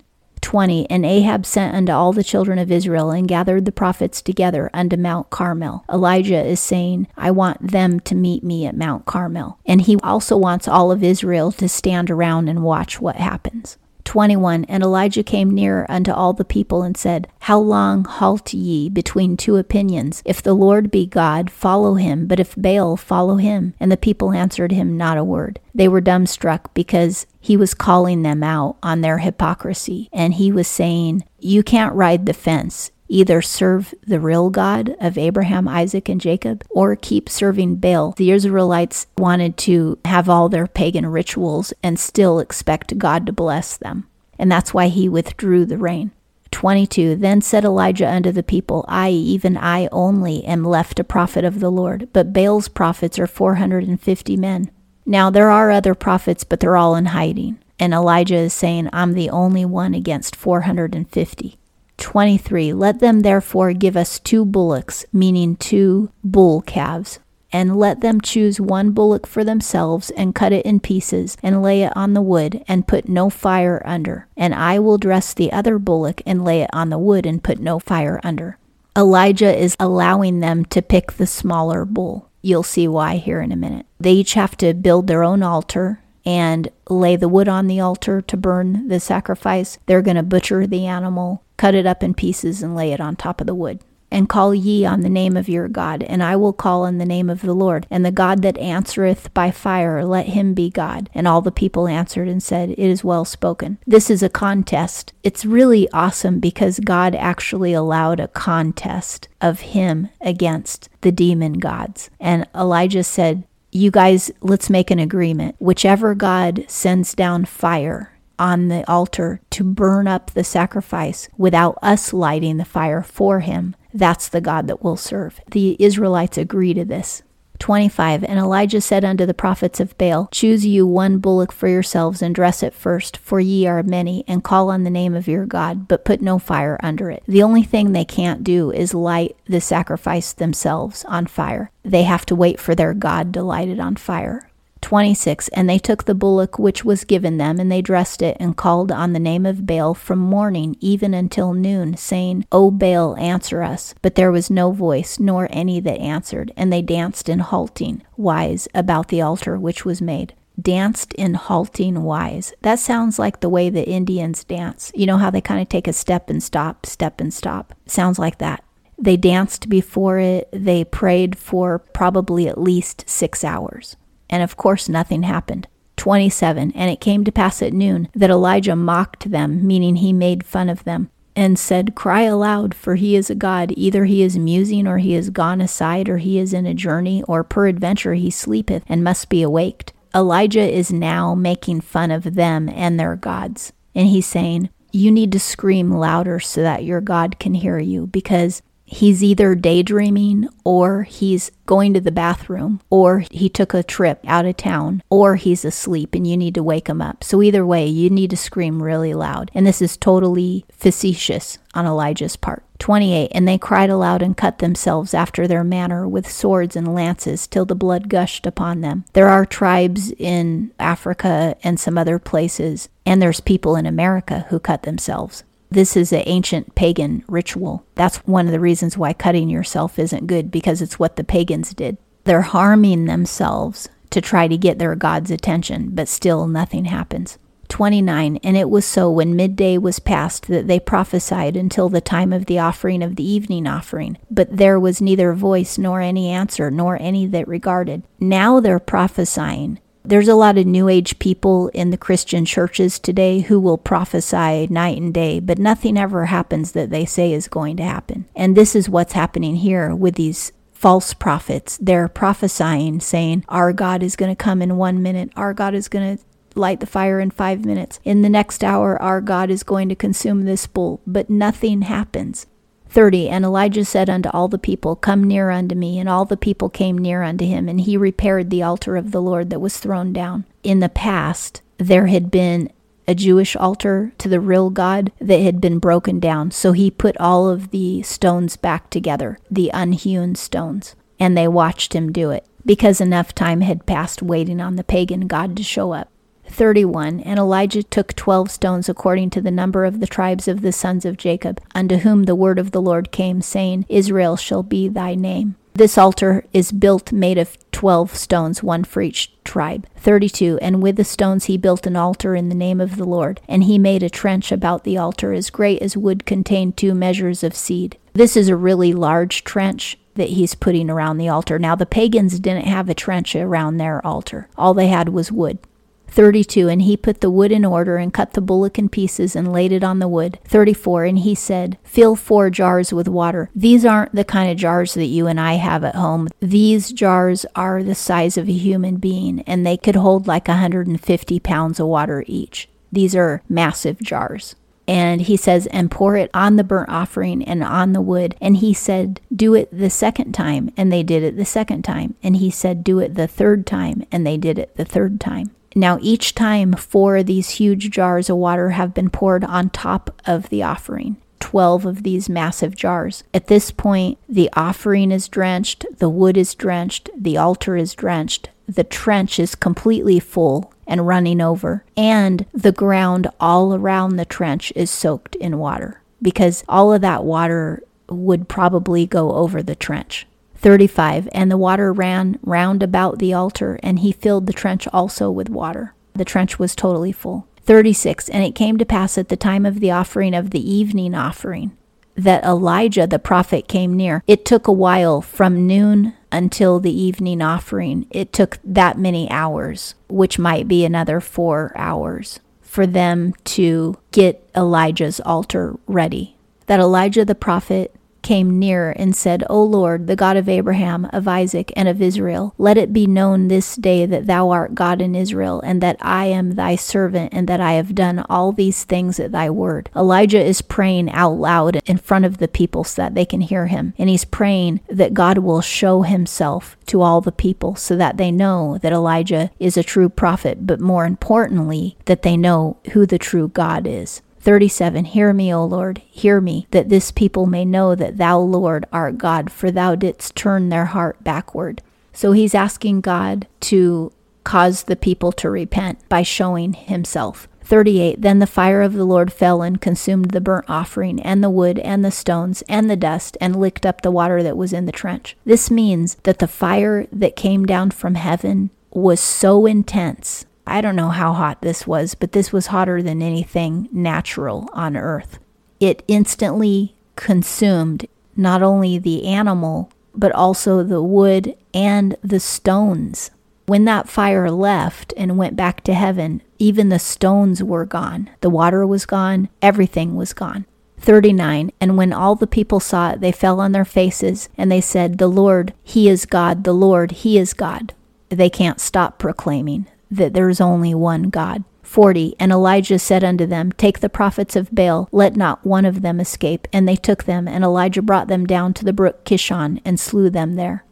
20 0.47 0.89
And 0.89 1.05
Ahab 1.05 1.45
sent 1.45 1.75
unto 1.75 1.91
all 1.91 2.13
the 2.13 2.23
children 2.23 2.57
of 2.57 2.71
Israel 2.71 3.11
and 3.11 3.27
gathered 3.27 3.65
the 3.65 3.71
prophets 3.73 4.21
together 4.21 4.69
unto 4.73 4.95
Mount 4.95 5.29
Carmel. 5.29 5.83
Elijah 5.91 6.41
is 6.41 6.61
saying, 6.61 7.09
I 7.17 7.31
want 7.31 7.71
them 7.71 7.99
to 7.99 8.15
meet 8.15 8.45
me 8.45 8.65
at 8.65 8.77
Mount 8.77 9.05
Carmel. 9.05 9.59
And 9.65 9.81
he 9.81 9.97
also 9.97 10.37
wants 10.37 10.65
all 10.65 10.89
of 10.89 11.03
Israel 11.03 11.51
to 11.51 11.67
stand 11.67 12.09
around 12.09 12.47
and 12.47 12.63
watch 12.63 13.01
what 13.01 13.17
happens. 13.17 13.77
21 14.07 14.63
And 14.69 14.83
Elijah 14.83 15.21
came 15.21 15.51
near 15.51 15.85
unto 15.89 16.13
all 16.13 16.31
the 16.31 16.45
people 16.45 16.81
and 16.81 16.95
said, 16.95 17.27
How 17.41 17.59
long 17.59 18.05
halt 18.05 18.53
ye 18.53 18.87
between 18.87 19.35
two 19.35 19.57
opinions? 19.57 20.23
If 20.25 20.41
the 20.41 20.53
Lord 20.53 20.89
be 20.89 21.05
God, 21.05 21.51
follow 21.51 21.95
him, 21.95 22.25
but 22.25 22.39
if 22.39 22.55
Baal, 22.55 22.95
follow 22.95 23.35
him. 23.35 23.73
And 23.81 23.91
the 23.91 23.97
people 23.97 24.31
answered 24.31 24.71
him 24.71 24.95
not 24.95 25.17
a 25.17 25.25
word. 25.25 25.59
They 25.75 25.89
were 25.89 26.01
dumbstruck 26.01 26.73
because 26.73 27.27
he 27.41 27.57
was 27.57 27.73
calling 27.73 28.21
them 28.21 28.43
out 28.43 28.77
on 28.81 29.01
their 29.01 29.17
hypocrisy. 29.17 30.09
And 30.13 30.35
he 30.35 30.53
was 30.53 30.69
saying, 30.69 31.25
You 31.37 31.61
can't 31.61 31.93
ride 31.93 32.25
the 32.25 32.33
fence 32.33 32.91
either 33.09 33.41
serve 33.41 33.93
the 34.05 34.19
real 34.19 34.49
God 34.49 34.95
of 34.99 35.17
Abraham, 35.17 35.67
Isaac, 35.67 36.09
and 36.09 36.19
Jacob, 36.21 36.63
or 36.69 36.95
keep 36.95 37.29
serving 37.29 37.75
Baal. 37.77 38.13
The 38.17 38.31
Israelites 38.31 39.07
wanted 39.17 39.57
to 39.57 39.99
have 40.05 40.29
all 40.29 40.49
their 40.49 40.67
pagan 40.67 41.05
rituals 41.05 41.73
and 41.81 41.99
still 41.99 42.39
expect 42.39 42.97
God 42.97 43.25
to 43.25 43.33
bless 43.33 43.77
them. 43.77 44.07
And 44.39 44.51
that's 44.51 44.73
why 44.73 44.87
he 44.87 45.09
withdrew 45.09 45.65
the 45.65 45.77
rain. 45.77 46.11
22 46.51 47.15
Then 47.15 47.41
said 47.41 47.65
Elijah 47.65 48.09
unto 48.09 48.31
the 48.31 48.43
people, 48.43 48.85
I, 48.87 49.09
even 49.09 49.57
I 49.57 49.87
only, 49.91 50.43
am 50.45 50.63
left 50.63 50.99
a 50.99 51.03
prophet 51.03 51.43
of 51.43 51.59
the 51.59 51.71
Lord, 51.71 52.09
but 52.13 52.33
Baal's 52.33 52.67
prophets 52.67 53.19
are 53.19 53.27
450 53.27 54.37
men. 54.37 54.71
Now 55.05 55.29
there 55.29 55.49
are 55.49 55.71
other 55.71 55.95
prophets, 55.95 56.43
but 56.43 56.59
they're 56.59 56.77
all 56.77 56.95
in 56.95 57.07
hiding. 57.07 57.59
And 57.79 57.93
Elijah 57.93 58.35
is 58.35 58.53
saying, 58.53 58.89
I'm 58.91 59.13
the 59.13 59.29
only 59.29 59.65
one 59.65 59.93
against 59.93 60.35
450. 60.35 61.57
23 61.97 62.73
Let 62.73 62.99
them 62.99 63.21
therefore 63.21 63.73
give 63.73 63.97
us 63.97 64.19
two 64.19 64.45
bullocks, 64.45 65.05
meaning 65.11 65.55
two 65.55 66.11
bull 66.23 66.61
calves, 66.61 67.19
and 67.51 67.77
let 67.77 68.01
them 68.01 68.21
choose 68.21 68.61
one 68.61 68.91
bullock 68.91 69.25
for 69.25 69.43
themselves, 69.43 70.09
and 70.11 70.35
cut 70.35 70.53
it 70.53 70.65
in 70.65 70.79
pieces, 70.79 71.37
and 71.41 71.61
lay 71.61 71.83
it 71.83 71.95
on 71.95 72.13
the 72.13 72.21
wood, 72.21 72.63
and 72.67 72.87
put 72.87 73.07
no 73.07 73.29
fire 73.29 73.81
under. 73.85 74.27
And 74.35 74.53
I 74.53 74.79
will 74.79 74.97
dress 74.97 75.33
the 75.33 75.51
other 75.51 75.79
bullock, 75.79 76.21
and 76.25 76.43
lay 76.43 76.61
it 76.61 76.69
on 76.73 76.89
the 76.89 76.99
wood, 76.99 77.25
and 77.25 77.43
put 77.43 77.59
no 77.59 77.79
fire 77.79 78.19
under. 78.23 78.57
Elijah 78.97 79.55
is 79.55 79.75
allowing 79.79 80.39
them 80.39 80.65
to 80.65 80.81
pick 80.81 81.13
the 81.13 81.27
smaller 81.27 81.85
bull. 81.85 82.29
You'll 82.41 82.63
see 82.63 82.87
why 82.87 83.17
here 83.17 83.41
in 83.41 83.51
a 83.51 83.55
minute. 83.55 83.85
They 83.99 84.13
each 84.13 84.33
have 84.33 84.57
to 84.57 84.73
build 84.73 85.07
their 85.07 85.23
own 85.23 85.43
altar 85.43 86.01
and 86.25 86.69
lay 86.89 87.15
the 87.15 87.29
wood 87.29 87.47
on 87.47 87.67
the 87.67 87.79
altar 87.79 88.21
to 88.21 88.35
burn 88.35 88.87
the 88.87 88.99
sacrifice. 88.99 89.77
They're 89.85 90.01
going 90.01 90.17
to 90.17 90.23
butcher 90.23 90.67
the 90.67 90.85
animal, 90.85 91.43
cut 91.57 91.75
it 91.75 91.85
up 91.85 92.03
in 92.03 92.13
pieces, 92.13 92.63
and 92.63 92.75
lay 92.75 92.91
it 92.93 93.01
on 93.01 93.15
top 93.15 93.41
of 93.41 93.47
the 93.47 93.55
wood. 93.55 93.79
And 94.09 94.29
call 94.29 94.55
ye 94.55 94.85
on 94.85 95.01
the 95.01 95.09
name 95.09 95.35
of 95.35 95.49
your 95.49 95.67
God, 95.67 96.01
and 96.01 96.23
I 96.23 96.37
will 96.37 96.53
call 96.53 96.83
on 96.83 96.97
the 96.97 97.05
name 97.05 97.29
of 97.29 97.41
the 97.41 97.53
Lord. 97.53 97.85
And 97.89 98.05
the 98.05 98.11
God 98.11 98.41
that 98.41 98.57
answereth 98.57 99.33
by 99.33 99.51
fire, 99.51 100.05
let 100.05 100.27
him 100.27 100.53
be 100.53 100.69
God. 100.69 101.09
And 101.13 101.27
all 101.27 101.41
the 101.41 101.51
people 101.51 101.89
answered 101.89 102.29
and 102.29 102.41
said, 102.41 102.69
It 102.69 102.79
is 102.79 103.03
well 103.03 103.25
spoken. 103.25 103.79
This 103.85 104.09
is 104.09 104.23
a 104.23 104.29
contest. 104.29 105.11
It's 105.23 105.43
really 105.43 105.89
awesome 105.91 106.39
because 106.39 106.79
God 106.79 107.15
actually 107.15 107.73
allowed 107.73 108.21
a 108.21 108.29
contest 108.29 109.27
of 109.41 109.59
him 109.59 110.07
against 110.21 110.87
the 111.01 111.11
demon 111.11 111.53
gods. 111.53 112.09
And 112.17 112.47
Elijah 112.55 113.03
said, 113.03 113.43
You 113.73 113.91
guys, 113.91 114.31
let's 114.39 114.69
make 114.69 114.89
an 114.89 114.99
agreement. 114.99 115.57
Whichever 115.59 116.15
God 116.15 116.63
sends 116.69 117.13
down 117.13 117.43
fire, 117.43 118.16
on 118.39 118.67
the 118.67 118.89
altar 118.89 119.41
to 119.51 119.63
burn 119.63 120.07
up 120.07 120.31
the 120.31 120.43
sacrifice 120.43 121.29
without 121.37 121.77
us 121.81 122.13
lighting 122.13 122.57
the 122.57 122.65
fire 122.65 123.03
for 123.03 123.41
him, 123.41 123.75
that's 123.93 124.29
the 124.29 124.41
God 124.41 124.67
that 124.67 124.83
we'll 124.83 124.97
serve. 124.97 125.41
The 125.51 125.75
Israelites 125.79 126.37
agree 126.37 126.73
to 126.73 126.85
this. 126.85 127.23
25 127.59 128.23
And 128.23 128.39
Elijah 128.39 128.81
said 128.81 129.03
unto 129.03 129.25
the 129.25 129.33
prophets 129.33 129.79
of 129.79 129.97
Baal, 129.97 130.29
Choose 130.31 130.65
you 130.65 130.85
one 130.85 131.19
bullock 131.19 131.51
for 131.51 131.67
yourselves, 131.67 132.21
and 132.21 132.33
dress 132.33 132.63
it 132.63 132.73
first, 132.73 133.17
for 133.17 133.39
ye 133.39 133.67
are 133.67 133.83
many, 133.83 134.23
and 134.27 134.43
call 134.43 134.69
on 134.69 134.83
the 134.83 134.89
name 134.89 135.15
of 135.15 135.27
your 135.27 135.45
God, 135.45 135.87
but 135.87 136.05
put 136.05 136.21
no 136.21 136.39
fire 136.39 136.79
under 136.83 137.09
it. 137.09 137.23
The 137.27 137.43
only 137.43 137.63
thing 137.63 137.91
they 137.91 138.05
can't 138.05 138.43
do 138.43 138.71
is 138.71 138.93
light 138.93 139.35
the 139.45 139.61
sacrifice 139.61 140.33
themselves 140.33 141.03
on 141.05 141.27
fire. 141.27 141.71
They 141.83 142.03
have 142.03 142.25
to 142.27 142.35
wait 142.35 142.59
for 142.59 142.75
their 142.75 142.93
God 142.93 143.33
to 143.33 143.43
light 143.43 143.69
it 143.69 143.79
on 143.79 143.95
fire. 143.95 144.49
26 144.87 145.49
And 145.49 145.69
they 145.69 145.79
took 145.79 146.05
the 146.05 146.15
bullock 146.15 146.57
which 146.57 146.85
was 146.85 147.03
given 147.03 147.35
them, 147.35 147.59
and 147.59 147.69
they 147.69 147.81
dressed 147.81 148.21
it, 148.21 148.37
and 148.39 148.55
called 148.55 148.89
on 148.89 149.11
the 149.11 149.19
name 149.19 149.45
of 149.45 149.65
Baal 149.65 149.93
from 149.93 150.17
morning 150.17 150.77
even 150.79 151.13
until 151.13 151.51
noon, 151.53 151.97
saying, 151.97 152.45
O 152.53 152.71
Baal, 152.71 153.17
answer 153.17 153.61
us. 153.61 153.93
But 154.01 154.15
there 154.15 154.31
was 154.31 154.49
no 154.49 154.71
voice, 154.71 155.19
nor 155.19 155.49
any 155.51 155.81
that 155.81 155.99
answered, 155.99 156.53
and 156.55 156.71
they 156.71 156.81
danced 156.81 157.27
in 157.27 157.39
halting 157.39 158.01
wise 158.15 158.69
about 158.73 159.09
the 159.09 159.21
altar 159.21 159.57
which 159.57 159.83
was 159.83 160.01
made. 160.01 160.33
Danced 160.57 161.13
in 161.15 161.33
halting 161.33 162.03
wise. 162.03 162.53
That 162.61 162.79
sounds 162.79 163.19
like 163.19 163.41
the 163.41 163.49
way 163.49 163.69
the 163.69 163.85
Indians 163.85 164.45
dance. 164.45 164.93
You 164.95 165.05
know 165.05 165.17
how 165.17 165.29
they 165.29 165.41
kind 165.41 165.61
of 165.61 165.67
take 165.67 165.89
a 165.89 165.91
step 165.91 166.29
and 166.29 166.41
stop, 166.41 166.85
step 166.85 167.19
and 167.19 167.33
stop? 167.33 167.73
Sounds 167.87 168.17
like 168.17 168.37
that. 168.37 168.63
They 168.97 169.17
danced 169.17 169.67
before 169.67 170.17
it. 170.19 170.47
They 170.53 170.85
prayed 170.85 171.37
for 171.37 171.79
probably 171.79 172.47
at 172.47 172.57
least 172.57 173.03
six 173.05 173.43
hours 173.43 173.97
and 174.29 174.43
of 174.43 174.57
course 174.57 174.89
nothing 174.89 175.23
happened. 175.23 175.67
27. 175.97 176.71
And 176.73 176.89
it 176.89 177.01
came 177.01 177.23
to 177.25 177.31
pass 177.31 177.61
at 177.61 177.73
noon 177.73 178.07
that 178.13 178.29
Elijah 178.29 178.75
mocked 178.75 179.31
them, 179.31 179.65
meaning 179.65 179.97
he 179.97 180.13
made 180.13 180.45
fun 180.45 180.69
of 180.69 180.83
them, 180.83 181.09
and 181.35 181.59
said, 181.59 181.95
Cry 181.95 182.21
aloud, 182.21 182.73
for 182.73 182.95
he 182.95 183.15
is 183.15 183.29
a 183.29 183.35
God. 183.35 183.73
Either 183.75 184.05
he 184.05 184.21
is 184.21 184.37
musing, 184.37 184.87
or 184.87 184.99
he 184.99 185.13
is 185.15 185.29
gone 185.29 185.59
aside, 185.59 186.07
or 186.07 186.17
he 186.17 186.39
is 186.39 186.53
in 186.53 186.65
a 186.65 186.73
journey, 186.73 187.23
or 187.23 187.43
peradventure 187.43 188.13
he 188.13 188.31
sleepeth, 188.31 188.83
and 188.87 189.03
must 189.03 189.27
be 189.29 189.41
awaked. 189.41 189.93
Elijah 190.15 190.67
is 190.67 190.91
now 190.91 191.35
making 191.35 191.81
fun 191.81 192.11
of 192.11 192.35
them 192.35 192.69
and 192.69 192.99
their 192.99 193.15
gods. 193.15 193.73
And 193.93 194.07
he's 194.07 194.25
saying, 194.25 194.69
You 194.91 195.11
need 195.11 195.31
to 195.33 195.39
scream 195.39 195.91
louder 195.91 196.39
so 196.39 196.61
that 196.61 196.83
your 196.83 197.01
God 197.01 197.39
can 197.39 197.53
hear 197.53 197.79
you, 197.79 198.07
because 198.07 198.61
he's 198.87 199.23
either 199.23 199.53
daydreaming 199.53 200.47
or 200.63 201.03
he's 201.03 201.51
going 201.65 201.93
to 201.93 202.01
the 202.01 202.11
bathroom 202.11 202.81
or 202.89 203.19
he 203.29 203.49
took 203.49 203.73
a 203.73 203.83
trip 203.83 204.19
out 204.25 204.45
of 204.45 204.57
town 204.57 205.03
or 205.09 205.35
he's 205.35 205.65
asleep 205.65 206.15
and 206.15 206.25
you 206.25 206.37
need 206.37 206.55
to 206.55 206.63
wake 206.63 206.87
him 206.87 207.01
up. 207.01 207.23
So 207.23 207.43
either 207.43 207.65
way, 207.65 207.85
you 207.85 208.09
need 208.09 208.29
to 208.31 208.37
scream 208.37 208.81
really 208.81 209.13
loud. 209.13 209.51
And 209.53 209.67
this 209.67 209.81
is 209.81 209.97
totally 209.97 210.65
facetious 210.71 211.59
on 211.73 211.85
Elijah's 211.85 212.37
part. 212.37 212.63
28 212.79 213.31
And 213.33 213.47
they 213.47 213.57
cried 213.57 213.89
aloud 213.89 214.21
and 214.21 214.37
cut 214.37 214.59
themselves 214.59 215.13
after 215.13 215.47
their 215.47 215.63
manner 215.63 216.07
with 216.07 216.31
swords 216.31 216.75
and 216.75 216.93
lances 216.93 217.47
till 217.47 217.65
the 217.65 217.75
blood 217.75 218.07
gushed 218.07 218.45
upon 218.45 218.81
them. 218.81 219.03
There 219.13 219.27
are 219.27 219.45
tribes 219.45 220.11
in 220.11 220.71
Africa 220.79 221.57
and 221.63 221.79
some 221.79 221.97
other 221.97 222.19
places, 222.19 222.87
and 223.05 223.21
there's 223.21 223.41
people 223.41 223.75
in 223.75 223.85
America 223.85 224.45
who 224.49 224.59
cut 224.59 224.83
themselves. 224.83 225.43
This 225.69 225.97
is 225.97 226.13
an 226.13 226.23
ancient 226.25 226.75
pagan 226.75 227.23
ritual. 227.27 227.85
That's 227.95 228.17
one 228.19 228.45
of 228.45 228.51
the 228.51 228.59
reasons 228.59 228.97
why 228.97 229.13
cutting 229.13 229.49
yourself 229.49 229.99
isn't 229.99 230.27
good 230.27 230.49
because 230.51 230.81
it's 230.81 230.99
what 230.99 231.15
the 231.15 231.23
pagans 231.23 231.73
did. 231.73 231.97
They're 232.23 232.41
harming 232.41 233.05
themselves 233.05 233.89
to 234.11 234.21
try 234.21 234.47
to 234.47 234.57
get 234.57 234.79
their 234.79 234.95
God's 234.95 235.31
attention, 235.31 235.89
but 235.91 236.07
still 236.07 236.47
nothing 236.47 236.85
happens. 236.85 237.37
29 237.69 238.37
And 238.43 238.55
it 238.55 238.69
was 238.69 238.85
so 238.85 239.11
when 239.11 239.35
midday 239.35 239.77
was 239.77 239.99
past 239.99 240.47
that 240.47 240.67
they 240.67 240.79
prophesied 240.79 241.57
until 241.57 241.89
the 241.89 242.01
time 242.01 242.31
of 242.31 242.45
the 242.45 242.59
offering 242.59 243.03
of 243.03 243.17
the 243.17 243.29
evening 243.29 243.67
offering. 243.67 244.17
But 244.31 244.55
there 244.55 244.79
was 244.79 245.01
neither 245.01 245.33
voice 245.33 245.77
nor 245.77 245.99
any 245.99 246.29
answer, 246.29 246.71
nor 246.71 246.97
any 247.01 247.27
that 247.27 247.47
regarded. 247.47 248.03
Now 248.19 248.59
they're 248.59 248.79
prophesying 248.79 249.79
there's 250.07 250.27
a 250.27 250.35
lot 250.35 250.57
of 250.57 250.65
New 250.65 250.87
Age 250.87 251.19
people 251.19 251.67
in 251.69 251.89
the 251.89 251.97
Christian 251.97 252.45
churches 252.45 252.97
today 252.97 253.41
who 253.41 253.59
will 253.59 253.77
prophesy 253.77 254.67
night 254.67 254.97
and 254.97 255.13
day, 255.13 255.39
but 255.39 255.59
nothing 255.59 255.97
ever 255.97 256.25
happens 256.25 256.71
that 256.71 256.89
they 256.89 257.05
say 257.05 257.33
is 257.33 257.47
going 257.47 257.77
to 257.77 257.83
happen. 257.83 258.25
And 258.35 258.55
this 258.55 258.75
is 258.75 258.89
what's 258.89 259.13
happening 259.13 259.57
here 259.57 259.93
with 259.93 260.15
these 260.15 260.53
false 260.71 261.13
prophets. 261.13 261.77
They're 261.81 262.07
prophesying, 262.07 263.01
saying, 263.01 263.43
Our 263.49 263.73
God 263.73 264.01
is 264.01 264.15
going 264.15 264.31
to 264.31 264.43
come 264.43 264.61
in 264.61 264.77
one 264.77 265.01
minute, 265.03 265.31
our 265.35 265.53
God 265.53 265.73
is 265.73 265.89
going 265.89 266.17
to 266.17 266.23
light 266.55 266.79
the 266.79 266.85
fire 266.85 267.19
in 267.19 267.29
five 267.29 267.65
minutes. 267.65 267.99
In 268.03 268.21
the 268.21 268.29
next 268.29 268.63
hour, 268.63 269.01
our 269.01 269.21
God 269.21 269.49
is 269.49 269.63
going 269.63 269.89
to 269.89 269.95
consume 269.95 270.45
this 270.45 270.67
bull, 270.67 271.01
but 271.05 271.29
nothing 271.29 271.83
happens. 271.83 272.47
30 272.89 273.29
And 273.29 273.45
Elijah 273.45 273.85
said 273.85 274.09
unto 274.09 274.29
all 274.29 274.47
the 274.47 274.57
people, 274.57 274.95
Come 274.95 275.23
near 275.23 275.49
unto 275.49 275.75
me. 275.75 275.99
And 275.99 276.07
all 276.09 276.25
the 276.25 276.37
people 276.37 276.69
came 276.69 276.97
near 276.97 277.23
unto 277.23 277.45
him, 277.45 277.67
and 277.67 277.81
he 277.81 277.97
repaired 277.97 278.49
the 278.49 278.63
altar 278.63 278.95
of 278.95 279.11
the 279.11 279.21
Lord 279.21 279.49
that 279.49 279.61
was 279.61 279.77
thrown 279.77 280.13
down. 280.13 280.45
In 280.63 280.79
the 280.79 280.89
past, 280.89 281.61
there 281.77 282.07
had 282.07 282.31
been 282.31 282.71
a 283.07 283.15
Jewish 283.15 283.55
altar 283.55 284.11
to 284.17 284.27
the 284.27 284.39
real 284.39 284.69
God 284.69 285.11
that 285.19 285.39
had 285.39 285.61
been 285.61 285.79
broken 285.79 286.19
down. 286.19 286.51
So 286.51 286.73
he 286.73 286.91
put 286.91 287.17
all 287.17 287.49
of 287.49 287.71
the 287.71 288.01
stones 288.03 288.57
back 288.57 288.89
together, 288.89 289.39
the 289.49 289.71
unhewn 289.73 290.35
stones, 290.35 290.95
and 291.19 291.37
they 291.37 291.47
watched 291.47 291.93
him 291.93 292.11
do 292.11 292.31
it 292.31 292.45
because 292.65 292.99
enough 292.99 293.33
time 293.33 293.61
had 293.61 293.85
passed 293.85 294.21
waiting 294.21 294.59
on 294.59 294.75
the 294.75 294.83
pagan 294.83 295.27
God 295.27 295.55
to 295.55 295.63
show 295.63 295.93
up. 295.93 296.11
31 296.57 297.19
And 297.19 297.37
Elijah 297.37 297.83
took 297.83 298.15
twelve 298.15 298.49
stones 298.49 298.89
according 298.89 299.29
to 299.29 299.41
the 299.41 299.51
number 299.51 299.85
of 299.85 299.99
the 299.99 300.07
tribes 300.07 300.47
of 300.47 300.61
the 300.61 300.71
sons 300.71 301.05
of 301.05 301.15
Jacob, 301.15 301.61
unto 301.75 301.97
whom 301.97 302.23
the 302.23 302.33
word 302.33 302.57
of 302.57 302.71
the 302.71 302.81
Lord 302.81 303.11
came, 303.11 303.41
saying, 303.41 303.85
Israel 303.87 304.35
shall 304.35 304.63
be 304.63 304.89
thy 304.89 305.13
name. 305.13 305.55
This 305.75 305.99
altar 305.99 306.43
is 306.53 306.71
built 306.71 307.11
made 307.11 307.37
of 307.37 307.59
twelve 307.71 308.15
stones, 308.15 308.63
one 308.63 308.83
for 308.83 309.03
each 309.03 309.31
tribe. 309.43 309.85
32 309.97 310.57
And 310.59 310.81
with 310.81 310.95
the 310.95 311.03
stones 311.03 311.45
he 311.45 311.57
built 311.57 311.85
an 311.85 311.95
altar 311.95 312.35
in 312.35 312.49
the 312.49 312.55
name 312.55 312.81
of 312.81 312.95
the 312.95 313.05
Lord, 313.05 313.39
and 313.47 313.65
he 313.65 313.77
made 313.77 314.01
a 314.01 314.09
trench 314.09 314.51
about 314.51 314.83
the 314.83 314.97
altar 314.97 315.33
as 315.33 315.51
great 315.51 315.79
as 315.83 315.95
would 315.95 316.25
contain 316.25 316.71
two 316.71 316.95
measures 316.95 317.43
of 317.43 317.55
seed. 317.55 317.99
This 318.13 318.35
is 318.35 318.49
a 318.49 318.55
really 318.55 318.93
large 318.93 319.43
trench 319.43 319.95
that 320.15 320.29
he's 320.29 320.55
putting 320.55 320.89
around 320.89 321.17
the 321.17 321.29
altar. 321.29 321.59
Now, 321.59 321.75
the 321.75 321.85
pagans 321.85 322.39
didn't 322.39 322.65
have 322.65 322.89
a 322.89 322.95
trench 322.95 323.35
around 323.35 323.77
their 323.77 324.03
altar, 324.03 324.49
all 324.57 324.73
they 324.73 324.87
had 324.87 325.09
was 325.09 325.31
wood. 325.31 325.59
32 326.07 326.67
And 326.67 326.81
he 326.81 326.97
put 326.97 327.21
the 327.21 327.29
wood 327.29 327.51
in 327.51 327.65
order 327.65 327.97
and 327.97 328.13
cut 328.13 328.33
the 328.33 328.41
bullock 328.41 328.79
in 328.79 328.89
pieces 328.89 329.35
and 329.35 329.51
laid 329.51 329.71
it 329.71 329.83
on 329.83 329.99
the 329.99 330.07
wood. 330.07 330.39
34 330.45 331.05
And 331.05 331.19
he 331.19 331.35
said, 331.35 331.77
Fill 331.83 332.15
four 332.15 332.49
jars 332.49 332.93
with 332.93 333.07
water. 333.07 333.49
These 333.55 333.85
aren't 333.85 334.15
the 334.15 334.23
kind 334.23 334.49
of 334.51 334.57
jars 334.57 334.93
that 334.95 335.05
you 335.05 335.27
and 335.27 335.39
I 335.39 335.53
have 335.53 335.83
at 335.83 335.95
home. 335.95 336.27
These 336.39 336.91
jars 336.91 337.45
are 337.55 337.83
the 337.83 337.95
size 337.95 338.37
of 338.37 338.47
a 338.47 338.53
human 338.53 338.97
being 338.97 339.41
and 339.41 339.65
they 339.65 339.77
could 339.77 339.95
hold 339.95 340.27
like 340.27 340.47
150 340.47 341.39
pounds 341.39 341.79
of 341.79 341.87
water 341.87 342.23
each. 342.27 342.69
These 342.91 343.15
are 343.15 343.43
massive 343.49 343.99
jars. 343.99 344.55
And 344.87 345.21
he 345.21 345.35
says, 345.35 345.67
and 345.67 345.91
pour 345.91 346.15
it 346.15 346.31
on 346.33 346.55
the 346.55 346.63
burnt 346.63 346.89
offering 346.89 347.43
and 347.43 347.61
on 347.61 347.91
the 347.91 348.01
wood. 348.01 348.35
And 348.39 348.57
he 348.57 348.73
said, 348.73 349.19
do 349.35 349.53
it 349.53 349.69
the 349.77 349.89
second 349.89 350.31
time. 350.31 350.71
And 350.77 350.91
they 350.91 351.03
did 351.03 351.23
it 351.23 351.35
the 351.35 351.45
second 351.45 351.81
time. 351.81 352.15
And 352.23 352.37
he 352.37 352.49
said, 352.49 352.85
do 352.85 352.99
it 352.99 353.15
the 353.15 353.27
third 353.27 353.67
time. 353.67 354.05
And 354.11 354.25
they 354.25 354.37
did 354.37 354.57
it 354.57 354.77
the 354.77 354.85
third 354.85 355.19
time. 355.19 355.51
Now, 355.77 355.99
each 356.01 356.33
time 356.33 356.73
four 356.73 357.17
of 357.17 357.27
these 357.27 357.51
huge 357.51 357.91
jars 357.91 358.31
of 358.31 358.37
water 358.37 358.71
have 358.71 358.95
been 358.95 359.11
poured 359.11 359.43
on 359.43 359.69
top 359.69 360.09
of 360.25 360.49
the 360.49 360.63
offering. 360.63 361.17
12 361.39 361.85
of 361.85 362.01
these 362.01 362.27
massive 362.27 362.75
jars. 362.75 363.23
At 363.31 363.45
this 363.45 363.69
point, 363.69 364.17
the 364.27 364.49
offering 364.53 365.11
is 365.11 365.27
drenched, 365.27 365.85
the 365.99 366.09
wood 366.09 366.35
is 366.35 366.55
drenched, 366.55 367.11
the 367.15 367.37
altar 367.37 367.77
is 367.77 367.93
drenched, 367.93 368.49
the 368.67 368.83
trench 368.83 369.37
is 369.37 369.53
completely 369.53 370.19
full 370.19 370.73
and 370.87 371.05
running 371.05 371.41
over, 371.41 371.85
and 371.95 372.47
the 372.55 372.71
ground 372.71 373.27
all 373.39 373.75
around 373.75 374.15
the 374.15 374.25
trench 374.25 374.73
is 374.75 374.89
soaked 374.89 375.35
in 375.35 375.59
water 375.59 376.01
because 376.23 376.63
all 376.67 376.91
of 376.91 377.01
that 377.01 377.23
water 377.23 377.83
would 378.09 378.49
probably 378.49 379.05
go 379.05 379.33
over 379.33 379.61
the 379.61 379.75
trench. 379.75 380.25
35 380.57 381.29
And 381.31 381.51
the 381.51 381.57
water 381.57 381.93
ran 381.93 382.39
round 382.41 382.83
about 382.83 383.19
the 383.19 383.33
altar, 383.33 383.79
and 383.83 383.99
he 383.99 384.11
filled 384.11 384.47
the 384.47 384.53
trench 384.53 384.87
also 384.93 385.29
with 385.31 385.49
water. 385.49 385.93
The 386.13 386.25
trench 386.25 386.59
was 386.59 386.75
totally 386.75 387.11
full. 387.11 387.47
36 387.63 388.29
And 388.29 388.43
it 388.43 388.55
came 388.55 388.77
to 388.77 388.85
pass 388.85 389.17
at 389.17 389.29
the 389.29 389.35
time 389.35 389.65
of 389.65 389.79
the 389.79 389.91
offering 389.91 390.33
of 390.33 390.51
the 390.51 390.71
evening 390.71 391.13
offering 391.13 391.77
that 392.17 392.43
Elijah 392.43 393.07
the 393.07 393.19
prophet 393.19 393.67
came 393.67 393.95
near. 393.95 394.23
It 394.27 394.43
took 394.43 394.67
a 394.67 394.71
while 394.73 395.21
from 395.21 395.67
noon 395.67 396.13
until 396.31 396.79
the 396.79 397.01
evening 397.01 397.41
offering. 397.41 398.07
It 398.09 398.33
took 398.33 398.57
that 398.63 398.97
many 398.97 399.29
hours, 399.29 399.93
which 400.09 400.39
might 400.39 400.67
be 400.67 400.83
another 400.83 401.21
four 401.21 401.71
hours, 401.75 402.39
for 402.61 402.87
them 402.87 403.33
to 403.45 403.97
get 404.11 404.49
Elijah's 404.55 405.19
altar 405.21 405.77
ready. 405.85 406.35
That 406.65 406.79
Elijah 406.79 407.23
the 407.23 407.35
prophet 407.35 407.95
came 408.27 408.59
near 408.59 408.91
and 408.97 409.15
said, 409.15 409.41
O 409.49 409.63
Lord, 409.63 410.07
the 410.07 410.15
God 410.17 410.35
of 410.35 410.49
Abraham, 410.49 411.05
of 411.13 411.29
Isaac, 411.29 411.71
and 411.77 411.87
of 411.87 412.01
Israel, 412.01 412.53
let 412.57 412.77
it 412.77 412.91
be 412.91 413.07
known 413.07 413.47
this 413.47 413.77
day 413.77 414.05
that 414.05 414.27
thou 414.27 414.49
art 414.49 414.75
God 414.75 415.01
in 415.01 415.15
Israel, 415.15 415.61
and 415.61 415.79
that 415.81 415.95
I 416.01 416.25
am 416.25 416.55
thy 416.55 416.75
servant, 416.75 417.33
and 417.33 417.47
that 417.47 417.61
I 417.61 417.73
have 417.73 417.95
done 417.95 418.25
all 418.29 418.51
these 418.51 418.83
things 418.83 419.17
at 419.17 419.31
thy 419.31 419.49
word. 419.49 419.89
Elijah 419.95 420.43
is 420.43 420.61
praying 420.61 421.09
out 421.11 421.37
loud 421.37 421.77
in 421.85 421.97
front 421.97 422.25
of 422.25 422.39
the 422.39 422.49
people 422.49 422.83
so 422.83 423.01
that 423.03 423.15
they 423.15 423.23
can 423.23 423.39
hear 423.39 423.67
him, 423.67 423.93
and 423.97 424.09
he's 424.09 424.25
praying 424.25 424.81
that 424.89 425.13
God 425.13 425.37
will 425.37 425.61
show 425.61 426.01
himself 426.01 426.75
to 426.87 427.01
all 427.01 427.21
the 427.21 427.31
people 427.31 427.77
so 427.77 427.95
that 427.95 428.17
they 428.17 428.29
know 428.29 428.77
that 428.79 428.91
Elijah 428.91 429.51
is 429.57 429.77
a 429.77 429.83
true 429.83 430.09
prophet, 430.09 430.67
but 430.67 430.81
more 430.81 431.05
importantly, 431.05 431.95
that 432.03 432.23
they 432.23 432.35
know 432.35 432.75
who 432.91 433.05
the 433.05 433.17
true 433.17 433.47
God 433.47 433.87
is. 433.87 434.21
37 434.39 435.05
Hear 435.05 435.33
me, 435.33 435.53
O 435.53 435.65
Lord, 435.65 436.01
hear 436.09 436.39
me, 436.39 436.67
that 436.71 436.89
this 436.89 437.11
people 437.11 437.45
may 437.45 437.65
know 437.65 437.95
that 437.95 438.17
thou, 438.17 438.39
Lord, 438.39 438.85
art 438.91 439.17
God, 439.17 439.51
for 439.51 439.71
thou 439.71 439.95
didst 439.95 440.35
turn 440.35 440.69
their 440.69 440.85
heart 440.85 441.23
backward. 441.23 441.81
So 442.13 442.31
he's 442.31 442.55
asking 442.55 443.01
God 443.01 443.47
to 443.61 444.11
cause 444.43 444.83
the 444.83 444.95
people 444.95 445.31
to 445.33 445.49
repent 445.49 446.07
by 446.09 446.23
showing 446.23 446.73
himself. 446.73 447.47
38 447.67 448.21
Then 448.21 448.39
the 448.39 448.47
fire 448.47 448.81
of 448.81 448.93
the 448.93 449.03
Lord 449.03 449.33
fell 449.33 449.61
and 449.61 449.81
consumed 449.81 450.31
the 450.31 450.39
burnt 450.39 450.65
offering, 450.69 451.21
and 451.21 451.43
the 451.43 451.49
wood, 451.49 451.79
and 451.79 452.03
the 452.03 452.11
stones, 452.11 452.63
and 452.69 452.89
the 452.89 452.95
dust, 452.95 453.35
and 453.41 453.59
licked 453.59 453.85
up 453.85 454.01
the 454.01 454.11
water 454.11 454.41
that 454.41 454.55
was 454.55 454.71
in 454.71 454.85
the 454.85 454.91
trench. 454.93 455.35
This 455.43 455.69
means 455.69 456.15
that 456.23 456.39
the 456.39 456.47
fire 456.47 457.05
that 457.11 457.35
came 457.35 457.65
down 457.65 457.91
from 457.91 458.15
heaven 458.15 458.69
was 458.89 459.19
so 459.19 459.65
intense 459.65 460.45
I 460.67 460.81
don't 460.81 460.95
know 460.95 461.09
how 461.09 461.33
hot 461.33 461.61
this 461.61 461.87
was, 461.87 462.13
but 462.13 462.33
this 462.33 462.51
was 462.51 462.67
hotter 462.67 463.01
than 463.01 463.21
anything 463.21 463.87
natural 463.91 464.69
on 464.73 464.97
earth. 464.97 465.39
It 465.79 466.03
instantly 466.07 466.95
consumed 467.15 468.07
not 468.35 468.61
only 468.61 468.97
the 468.97 469.25
animal, 469.25 469.91
but 470.13 470.31
also 470.31 470.83
the 470.83 471.01
wood 471.01 471.55
and 471.73 472.15
the 472.23 472.39
stones. 472.39 473.31
When 473.65 473.85
that 473.85 474.09
fire 474.09 474.49
left 474.49 475.13
and 475.17 475.37
went 475.37 475.55
back 475.55 475.83
to 475.85 475.93
heaven, 475.93 476.41
even 476.57 476.89
the 476.89 476.99
stones 476.99 477.63
were 477.63 477.85
gone. 477.85 478.29
The 478.41 478.49
water 478.49 478.85
was 478.85 479.05
gone. 479.05 479.49
Everything 479.61 480.15
was 480.15 480.33
gone. 480.33 480.65
39 480.99 481.71
And 481.79 481.97
when 481.97 482.11
all 482.11 482.35
the 482.35 482.47
people 482.47 482.79
saw 482.79 483.11
it, 483.11 483.21
they 483.21 483.31
fell 483.31 483.59
on 483.59 483.71
their 483.71 483.85
faces, 483.85 484.49
and 484.57 484.71
they 484.71 484.81
said, 484.81 485.17
The 485.17 485.27
Lord, 485.27 485.73
He 485.83 486.09
is 486.09 486.25
God, 486.25 486.63
the 486.63 486.73
Lord, 486.73 487.11
He 487.11 487.37
is 487.37 487.53
God. 487.53 487.93
They 488.29 488.49
can't 488.49 488.79
stop 488.81 489.19
proclaiming 489.19 489.87
that 490.09 490.33
there's 490.33 490.61
only 490.61 490.93
one 490.93 491.23
God. 491.23 491.63
40 491.83 492.35
And 492.39 492.51
Elijah 492.51 492.99
said 492.99 493.23
unto 493.23 493.45
them, 493.45 493.71
Take 493.71 493.99
the 493.99 494.09
prophets 494.09 494.55
of 494.55 494.73
Baal, 494.73 495.07
let 495.11 495.35
not 495.35 495.65
one 495.65 495.85
of 495.85 496.01
them 496.01 496.19
escape. 496.19 496.67
And 496.73 496.87
they 496.87 496.97
took 496.97 497.23
them, 497.23 497.47
and 497.47 497.63
Elijah 497.63 498.01
brought 498.01 498.27
them 498.27 498.45
down 498.45 498.73
to 498.75 498.85
the 498.85 498.93
brook 498.93 499.23
Kishon, 499.23 499.81
and 499.85 499.99
slew 499.99 500.29
them 500.29 500.55
there. 500.55 500.83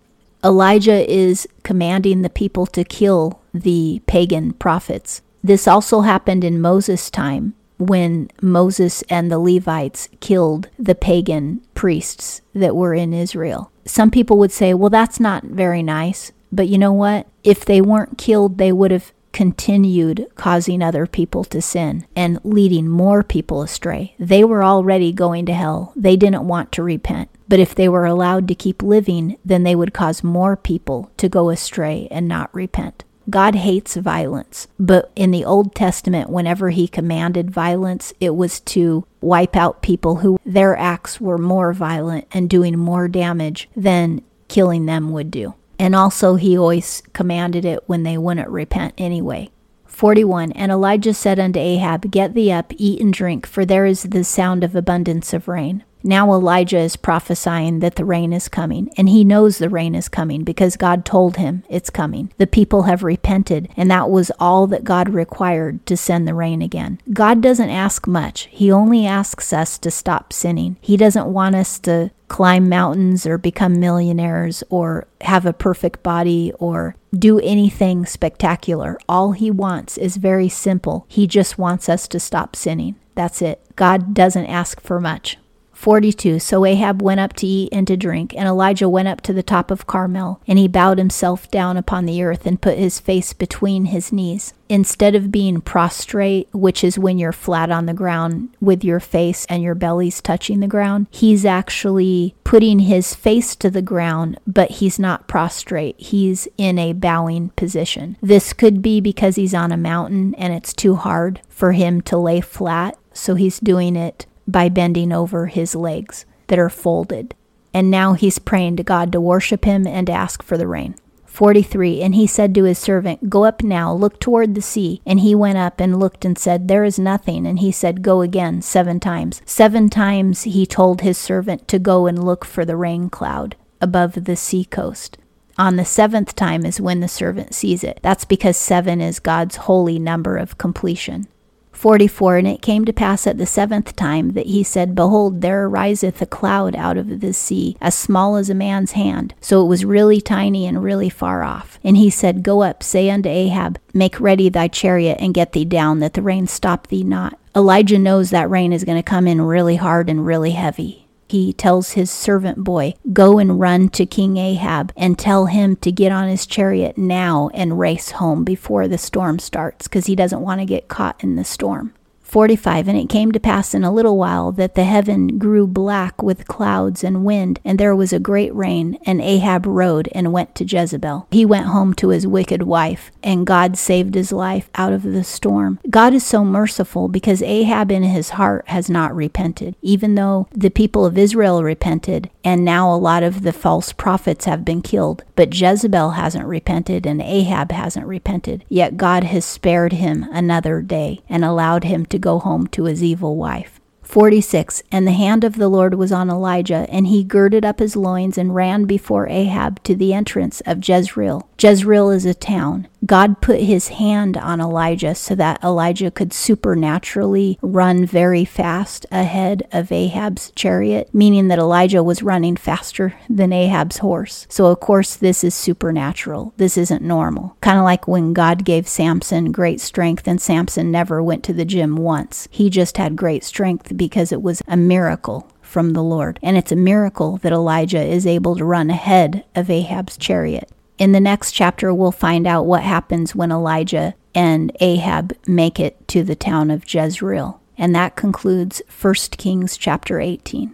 Elijah 0.44 1.12
is 1.12 1.48
commanding 1.64 2.22
the 2.22 2.30
people 2.30 2.66
to 2.68 2.84
kill 2.84 3.42
the 3.54 4.02
pagan 4.08 4.54
prophets. 4.54 5.22
This 5.44 5.68
also 5.68 6.02
happened 6.02 6.44
in 6.44 6.62
Moses' 6.62 7.10
time 7.10 7.56
when 7.78 8.30
Moses 8.42 9.02
and 9.10 9.30
the 9.32 9.40
Levites 9.40 10.08
killed 10.20 10.70
the 10.80 10.96
pagan 10.96 11.62
priests 11.74 12.42
that 12.54 12.76
were 12.76 12.94
in 12.94 13.14
Israel. 13.14 13.72
Some 13.86 14.12
people 14.12 14.38
would 14.38 14.52
say, 14.52 14.74
well, 14.74 14.90
that's 14.90 15.20
not 15.20 15.44
very 15.44 15.84
nice. 15.84 16.32
But 16.56 16.70
you 16.70 16.78
know 16.78 16.94
what? 16.94 17.28
If 17.44 17.66
they 17.66 17.82
weren't 17.82 18.18
killed, 18.18 18.58
they 18.58 18.72
would 18.72 18.92
have 18.92 19.12
continued 19.34 20.26
causing 20.36 20.82
other 20.82 21.06
people 21.06 21.44
to 21.44 21.62
sin 21.62 22.08
and 22.16 22.40
leading 22.46 22.88
more 22.88 23.22
people 23.22 23.62
astray. 23.62 24.16
They 24.18 24.46
were 24.46 24.64
already 24.64 25.12
going 25.12 25.46
to 25.48 25.54
hell. 25.54 25.92
They 25.94 26.16
didn't 26.16 26.48
want 26.48 26.72
to 26.72 26.84
repent. 26.84 27.30
But 27.50 27.60
if 27.60 27.76
they 27.76 27.90
were 27.90 28.06
allowed 28.06 28.48
to 28.48 28.56
keep 28.56 28.82
living, 28.82 29.38
then 29.44 29.64
they 29.64 29.76
would 29.76 29.94
cause 29.94 30.24
more 30.24 30.56
people 30.56 31.12
to 31.18 31.28
go 31.28 31.50
astray 31.50 32.08
and 32.10 32.30
not 32.30 32.56
repent. 32.56 33.04
God 33.30 33.56
hates 33.56 33.96
violence, 33.98 34.68
but 34.80 35.12
in 35.16 35.32
the 35.32 35.44
Old 35.44 35.76
Testament, 35.76 36.30
whenever 36.30 36.70
he 36.70 36.88
commanded 36.88 37.52
violence, 37.52 38.14
it 38.22 38.36
was 38.36 38.62
to 38.62 39.06
wipe 39.20 39.58
out 39.58 39.82
people 39.82 40.18
who 40.18 40.40
their 40.46 40.78
acts 40.78 41.20
were 41.20 41.38
more 41.38 41.74
violent 41.74 42.26
and 42.32 42.50
doing 42.50 42.78
more 42.78 43.10
damage 43.10 43.68
than 43.76 44.22
killing 44.48 44.86
them 44.86 45.12
would 45.12 45.32
do. 45.32 45.56
And 45.80 45.96
also, 45.96 46.36
he 46.36 46.58
always 46.58 47.04
commanded 47.14 47.66
it 47.66 47.84
when 47.88 48.04
they 48.04 48.18
wouldn't 48.18 48.50
repent 48.50 48.94
anyway. 48.98 49.50
41 49.86 50.52
And 50.52 50.72
Elijah 50.72 51.14
said 51.14 51.40
unto 51.40 51.60
Ahab, 51.60 52.12
Get 52.12 52.34
thee 52.34 52.52
up, 52.52 52.74
eat 52.78 53.02
and 53.02 53.14
drink, 53.14 53.46
for 53.46 53.66
there 53.66 53.86
is 53.86 54.04
the 54.04 54.24
sound 54.24 54.64
of 54.64 54.76
abundance 54.76 55.34
of 55.34 55.48
rain. 55.48 55.84
Now 56.08 56.32
Elijah 56.34 56.78
is 56.78 56.98
prophesying 56.98 57.80
that 57.80 57.96
the 57.96 58.06
rain 58.06 58.32
is 58.32 58.48
coming, 58.48 58.92
and 58.96 59.10
he 59.10 59.24
knows 59.24 59.58
the 59.58 59.70
rain 59.70 59.96
is 59.96 60.08
coming 60.08 60.44
because 60.44 60.78
God 60.78 61.04
told 61.04 61.38
him 61.38 61.64
it's 61.68 61.90
coming. 61.90 62.32
The 62.38 62.46
people 62.46 62.84
have 62.84 63.02
repented, 63.02 63.70
and 63.76 63.90
that 63.90 64.12
was 64.12 64.32
all 64.40 64.68
that 64.68 64.84
God 64.84 65.10
required 65.10 65.84
to 65.88 65.98
send 65.98 66.28
the 66.28 66.36
rain 66.36 66.62
again. 66.62 67.00
God 67.12 67.42
doesn't 67.42 67.72
ask 67.72 68.06
much, 68.06 68.48
He 68.52 68.72
only 68.72 69.08
asks 69.08 69.52
us 69.52 69.80
to 69.80 69.90
stop 69.90 70.32
sinning. 70.32 70.78
He 70.80 70.96
doesn't 70.96 71.26
want 71.26 71.56
us 71.56 71.80
to 71.80 72.12
climb 72.28 72.70
mountains 72.70 73.26
or 73.26 73.38
become 73.38 73.80
millionaires 73.80 74.64
or 74.70 75.08
have 75.22 75.46
a 75.46 75.54
perfect 75.54 76.04
body 76.04 76.52
or 76.60 76.96
do 77.18 77.40
anything 77.40 78.06
spectacular. 78.06 78.98
All 79.08 79.32
He 79.32 79.52
wants 79.52 79.98
is 79.98 80.18
very 80.18 80.50
simple. 80.50 81.06
He 81.08 81.28
just 81.28 81.58
wants 81.58 81.88
us 81.90 82.08
to 82.10 82.20
stop 82.20 82.56
sinning. 82.56 82.96
That's 83.16 83.42
it. 83.42 83.62
God 83.76 84.14
doesn't 84.14 84.46
ask 84.48 84.82
for 84.82 85.00
much. 85.00 85.38
42 85.76 86.40
So 86.40 86.66
Ahab 86.66 87.02
went 87.02 87.20
up 87.20 87.34
to 87.34 87.48
eat 87.48 87.70
and 87.72 87.86
to 87.88 87.98
drink, 87.98 88.34
and 88.36 88.48
Elijah 88.48 88.90
went 88.90 89.08
up 89.08 89.22
to 89.22 89.34
the 89.34 89.44
top 89.44 89.70
of 89.70 89.86
Carmel, 89.86 90.42
and 90.48 90.58
he 90.58 90.68
bowed 90.68 90.98
himself 90.98 91.52
down 91.52 91.78
upon 91.78 92.06
the 92.06 92.24
earth 92.24 92.46
and 92.46 92.62
put 92.62 92.78
his 92.78 93.00
face 93.00 93.34
between 93.34 93.86
his 93.86 94.12
knees. 94.12 94.54
Instead 94.68 95.14
of 95.14 95.32
being 95.32 95.62
prostrate, 95.62 96.48
which 96.52 96.84
is 96.84 96.98
when 96.98 97.20
you're 97.20 97.32
flat 97.32 97.70
on 97.70 97.86
the 97.86 97.94
ground 97.94 98.50
with 98.60 98.84
your 98.84 99.00
face 99.00 99.46
and 99.48 99.62
your 99.62 99.76
belly's 99.76 100.22
touching 100.22 100.60
the 100.60 100.68
ground, 100.68 101.06
he's 101.12 101.46
actually 101.46 102.34
putting 102.44 102.80
his 102.80 103.14
face 103.14 103.56
to 103.56 103.70
the 103.70 103.82
ground, 103.82 104.40
but 104.48 104.72
he's 104.72 104.98
not 104.98 105.28
prostrate. 105.28 106.00
He's 106.00 106.48
in 106.58 106.80
a 106.80 106.94
bowing 106.94 107.50
position. 107.50 108.18
This 108.22 108.54
could 108.54 108.82
be 108.82 109.02
because 109.02 109.36
he's 109.36 109.54
on 109.54 109.72
a 109.72 109.78
mountain 109.78 110.34
and 110.36 110.52
it's 110.52 110.74
too 110.74 110.96
hard 110.96 111.42
for 111.48 111.74
him 111.74 112.02
to 112.02 112.18
lay 112.18 112.42
flat, 112.42 112.98
so 113.14 113.36
he's 113.36 113.60
doing 113.60 113.96
it 113.96 114.26
by 114.48 114.70
bending 114.70 115.12
over 115.12 115.48
his 115.48 115.76
legs 115.76 116.26
that 116.48 116.60
are 116.60 116.70
folded. 116.70 117.36
And 117.74 117.92
now 117.92 118.14
he's 118.14 118.40
praying 118.40 118.78
to 118.78 118.84
God 118.84 119.12
to 119.12 119.20
worship 119.22 119.66
him 119.66 119.86
and 119.86 120.10
ask 120.10 120.42
for 120.42 120.58
the 120.58 120.68
rain. 120.68 120.96
43 121.26 122.02
And 122.02 122.16
he 122.16 122.26
said 122.26 122.56
to 122.56 122.64
his 122.64 122.80
servant, 122.80 123.30
Go 123.30 123.44
up 123.44 123.62
now, 123.62 123.94
look 123.94 124.20
toward 124.20 124.56
the 124.56 124.62
sea. 124.62 125.02
And 125.06 125.20
he 125.20 125.36
went 125.36 125.58
up 125.58 125.82
and 125.82 126.00
looked 126.00 126.24
and 126.24 126.38
said, 126.38 126.68
There 126.68 126.86
is 126.86 126.98
nothing. 126.98 127.46
And 127.46 127.60
he 127.60 127.72
said, 127.72 128.02
Go 128.02 128.22
again, 128.22 128.62
seven 128.62 129.02
times. 129.02 129.42
Seven 129.46 129.90
times 129.90 130.44
he 130.44 130.66
told 130.66 131.02
his 131.02 131.18
servant 131.18 131.68
to 131.68 131.78
go 131.78 132.08
and 132.08 132.24
look 132.24 132.46
for 132.46 132.64
the 132.64 132.78
rain 132.78 133.10
cloud 133.10 133.58
above 133.82 134.24
the 134.24 134.38
sea 134.38 134.64
coast. 134.64 135.18
On 135.58 135.76
the 135.76 135.86
seventh 135.86 136.36
time 136.36 136.66
is 136.66 136.82
when 136.82 137.02
the 137.02 137.08
servant 137.08 137.54
sees 137.54 137.84
it. 137.84 138.00
That's 138.02 138.26
because 138.26 138.58
seven 138.58 139.02
is 139.02 139.20
God's 139.20 139.58
holy 139.58 140.00
number 140.00 140.38
of 140.38 140.58
completion. 140.58 141.28
44 141.76 142.38
And 142.38 142.48
it 142.48 142.62
came 142.62 142.86
to 142.86 142.94
pass 142.94 143.28
at 143.28 143.38
the 143.38 143.46
seventh 143.46 143.96
time 143.96 144.32
that 144.32 144.48
he 144.48 144.64
said, 144.64 144.96
Behold, 144.96 145.42
there 145.42 145.66
ariseth 145.66 146.22
a 146.22 146.26
cloud 146.26 146.76
out 146.76 146.98
of 146.98 147.20
the 147.20 147.34
sea, 147.34 147.78
as 147.82 147.96
small 147.96 148.36
as 148.36 148.50
a 148.50 148.56
man's 148.56 148.94
hand. 148.94 149.34
So 149.42 149.64
it 149.64 149.68
was 149.68 149.86
really 149.86 150.22
tiny 150.22 150.66
and 150.66 150.84
really 150.84 151.10
far 151.10 151.44
off. 151.44 151.80
And 151.84 151.98
he 151.98 152.10
said, 152.10 152.44
Go 152.44 152.62
up, 152.62 152.82
say 152.82 153.10
unto 153.10 153.30
Ahab, 153.30 153.80
Make 153.94 154.20
ready 154.20 154.50
thy 154.50 154.68
chariot, 154.68 155.18
and 155.20 155.34
get 155.34 155.52
thee 155.52 155.66
down, 155.66 156.00
that 156.00 156.14
the 156.14 156.22
rain 156.22 156.48
stop 156.48 156.88
thee 156.88 157.04
not. 157.04 157.40
Elijah 157.56 158.00
knows 158.00 158.32
that 158.32 158.50
rain 158.50 158.74
is 158.74 158.84
going 158.84 158.98
to 158.98 159.04
come 159.04 159.28
in 159.28 159.42
really 159.42 159.78
hard 159.78 160.10
and 160.10 160.26
really 160.26 160.52
heavy 160.52 161.05
he 161.28 161.54
tells 161.54 161.92
his 161.92 162.12
servant 162.12 162.64
boy, 162.64 162.94
Go 163.12 163.40
and 163.40 163.60
run 163.60 163.90
to 163.90 164.06
King 164.06 164.38
Ahab 164.38 164.94
and 164.96 165.18
tell 165.18 165.48
him 165.48 165.76
to 165.78 165.92
get 165.92 166.12
on 166.12 166.28
his 166.28 166.46
chariot 166.46 166.98
now 166.98 167.50
and 167.54 167.80
race 167.80 168.12
home 168.12 168.44
before 168.44 168.88
the 168.88 168.98
storm 168.98 169.40
starts 169.40 169.88
because 169.88 170.06
he 170.06 170.16
doesn't 170.16 170.42
want 170.42 170.62
to 170.62 170.66
get 170.66 170.88
caught 170.88 171.24
in 171.24 171.36
the 171.36 171.44
storm. 171.44 171.94
45 172.36 172.90
And 172.90 172.98
it 172.98 173.08
came 173.08 173.32
to 173.32 173.40
pass 173.40 173.74
in 173.74 173.86
a 173.86 173.94
little 173.94 174.18
while 174.18 174.52
that 174.52 174.76
the 174.76 174.84
heaven 174.84 175.40
grew 175.40 175.66
black 175.66 176.22
with 176.22 176.50
clouds 176.50 177.02
and 177.02 177.24
wind, 177.24 177.62
and 177.64 177.80
there 177.80 177.96
was 177.96 178.12
a 178.12 178.20
great 178.20 178.54
rain. 178.54 179.00
And 179.06 179.22
Ahab 179.22 179.66
rode 179.66 180.10
and 180.12 180.34
went 180.34 180.54
to 180.56 180.66
Jezebel. 180.66 181.28
He 181.32 181.46
went 181.46 181.68
home 181.68 181.94
to 181.94 182.10
his 182.10 182.28
wicked 182.28 182.64
wife, 182.64 183.10
and 183.24 183.48
God 183.48 183.78
saved 183.78 184.16
his 184.16 184.34
life 184.34 184.70
out 184.76 184.92
of 184.92 185.04
the 185.04 185.24
storm. 185.24 185.80
God 185.90 186.14
is 186.14 186.26
so 186.26 186.44
merciful 186.44 187.08
because 187.08 187.42
Ahab 187.42 187.90
in 187.90 188.04
his 188.04 188.32
heart 188.32 188.68
has 188.68 188.90
not 188.90 189.16
repented, 189.16 189.78
even 189.82 190.16
though 190.16 190.50
the 190.52 190.70
people 190.70 191.06
of 191.06 191.18
Israel 191.18 191.64
repented, 191.64 192.30
and 192.44 192.66
now 192.66 192.94
a 192.94 192.98
lot 192.98 193.24
of 193.24 193.44
the 193.44 193.54
false 193.54 193.94
prophets 193.94 194.44
have 194.44 194.66
been 194.66 194.82
killed. 194.82 195.24
But 195.38 195.56
Jezebel 195.58 196.12
hasn't 196.12 196.48
repented, 196.48 197.06
and 197.06 197.22
Ahab 197.22 197.72
hasn't 197.72 198.08
repented. 198.08 198.66
Yet 198.68 198.98
God 198.98 199.24
has 199.24 199.46
spared 199.46 199.94
him 199.94 200.28
another 200.34 200.82
day 200.82 201.22
and 201.30 201.46
allowed 201.46 201.86
him 201.86 202.06
to 202.08 202.25
go 202.26 202.40
home 202.40 202.66
to 202.68 202.86
his 202.86 203.04
evil 203.04 203.36
wife. 203.36 203.80
46 204.02 204.82
And 204.92 205.06
the 205.06 205.12
hand 205.12 205.44
of 205.44 205.58
the 205.58 205.70
Lord 205.70 205.94
was 205.94 206.12
on 206.12 206.30
Elijah, 206.30 206.88
and 206.90 207.08
he 207.08 207.24
girded 207.24 207.64
up 207.64 207.80
his 207.80 207.96
loins 207.96 208.38
and 208.38 208.56
ran 208.56 208.86
before 208.86 209.28
Ahab 209.30 209.82
to 209.84 209.96
the 209.96 210.14
entrance 210.14 210.62
of 210.62 210.88
Jezreel. 210.88 211.48
Jezreel 211.62 212.10
is 212.10 212.26
a 212.26 212.34
town. 212.34 212.88
God 213.06 213.42
put 213.42 213.60
his 213.60 213.90
hand 213.90 214.38
on 214.38 214.60
Elijah 214.60 215.14
so 215.16 215.36
that 215.36 215.64
Elijah 215.64 216.10
could 216.10 216.34
supernaturally 216.34 217.60
run 217.62 218.06
very 218.06 218.46
fast 218.46 219.06
ahead 219.12 219.68
of 219.72 219.92
Ahab's 219.92 220.52
chariot, 220.56 221.10
meaning 221.14 221.48
that 221.50 221.60
Elijah 221.60 222.02
was 222.02 222.24
running 222.24 222.56
faster 222.56 223.14
than 223.30 223.54
Ahab's 223.54 224.00
horse. 224.00 224.48
So, 224.50 224.68
of 224.68 224.80
course, 224.80 225.16
this 225.16 225.44
is 225.44 225.54
supernatural. 225.54 226.54
This 226.58 226.78
isn't 226.78 227.02
normal. 227.02 227.58
Kind 227.62 227.78
of 227.78 227.84
like 227.84 228.08
when 228.08 228.34
God 228.34 228.66
gave 228.66 228.88
Samson 228.88 229.52
great 229.52 229.82
strength 229.82 230.28
and 230.28 230.42
Samson 230.42 230.92
never 230.92 231.22
went 231.22 231.44
to 231.46 231.54
the 231.54 231.66
gym 231.66 231.98
once. 231.98 232.48
He 232.50 232.70
just 232.70 232.98
had 232.98 233.16
great 233.16 233.44
strength 233.44 233.96
because 233.96 234.32
it 234.32 234.42
was 234.42 234.62
a 234.68 234.78
miracle 234.78 235.52
from 235.62 235.92
the 235.92 236.04
Lord. 236.04 236.40
And 236.42 236.58
it's 236.58 236.72
a 236.72 236.78
miracle 236.78 237.38
that 237.38 237.52
Elijah 237.52 238.02
is 238.02 238.26
able 238.26 238.56
to 238.56 238.64
run 238.64 238.90
ahead 238.90 239.44
of 239.56 239.70
Ahab's 239.70 240.16
chariot. 240.18 240.72
In 240.98 241.12
the 241.12 241.20
next 241.20 241.52
chapter, 241.52 241.94
we'll 241.94 242.12
find 242.12 242.48
out 242.48 242.66
what 242.66 242.84
happens 242.84 243.36
when 243.36 243.52
Elijah 243.52 244.16
and 244.34 244.76
Ahab 244.80 245.36
make 245.46 245.80
it 245.80 246.08
to 246.10 246.24
the 246.24 246.36
town 246.36 246.72
of 246.72 246.92
Jezreel. 246.92 247.62
And 247.78 247.94
that 247.96 248.16
concludes 248.16 248.82
1 249.02 249.14
Kings 249.32 249.76
chapter 249.76 250.20
18. 250.20 250.74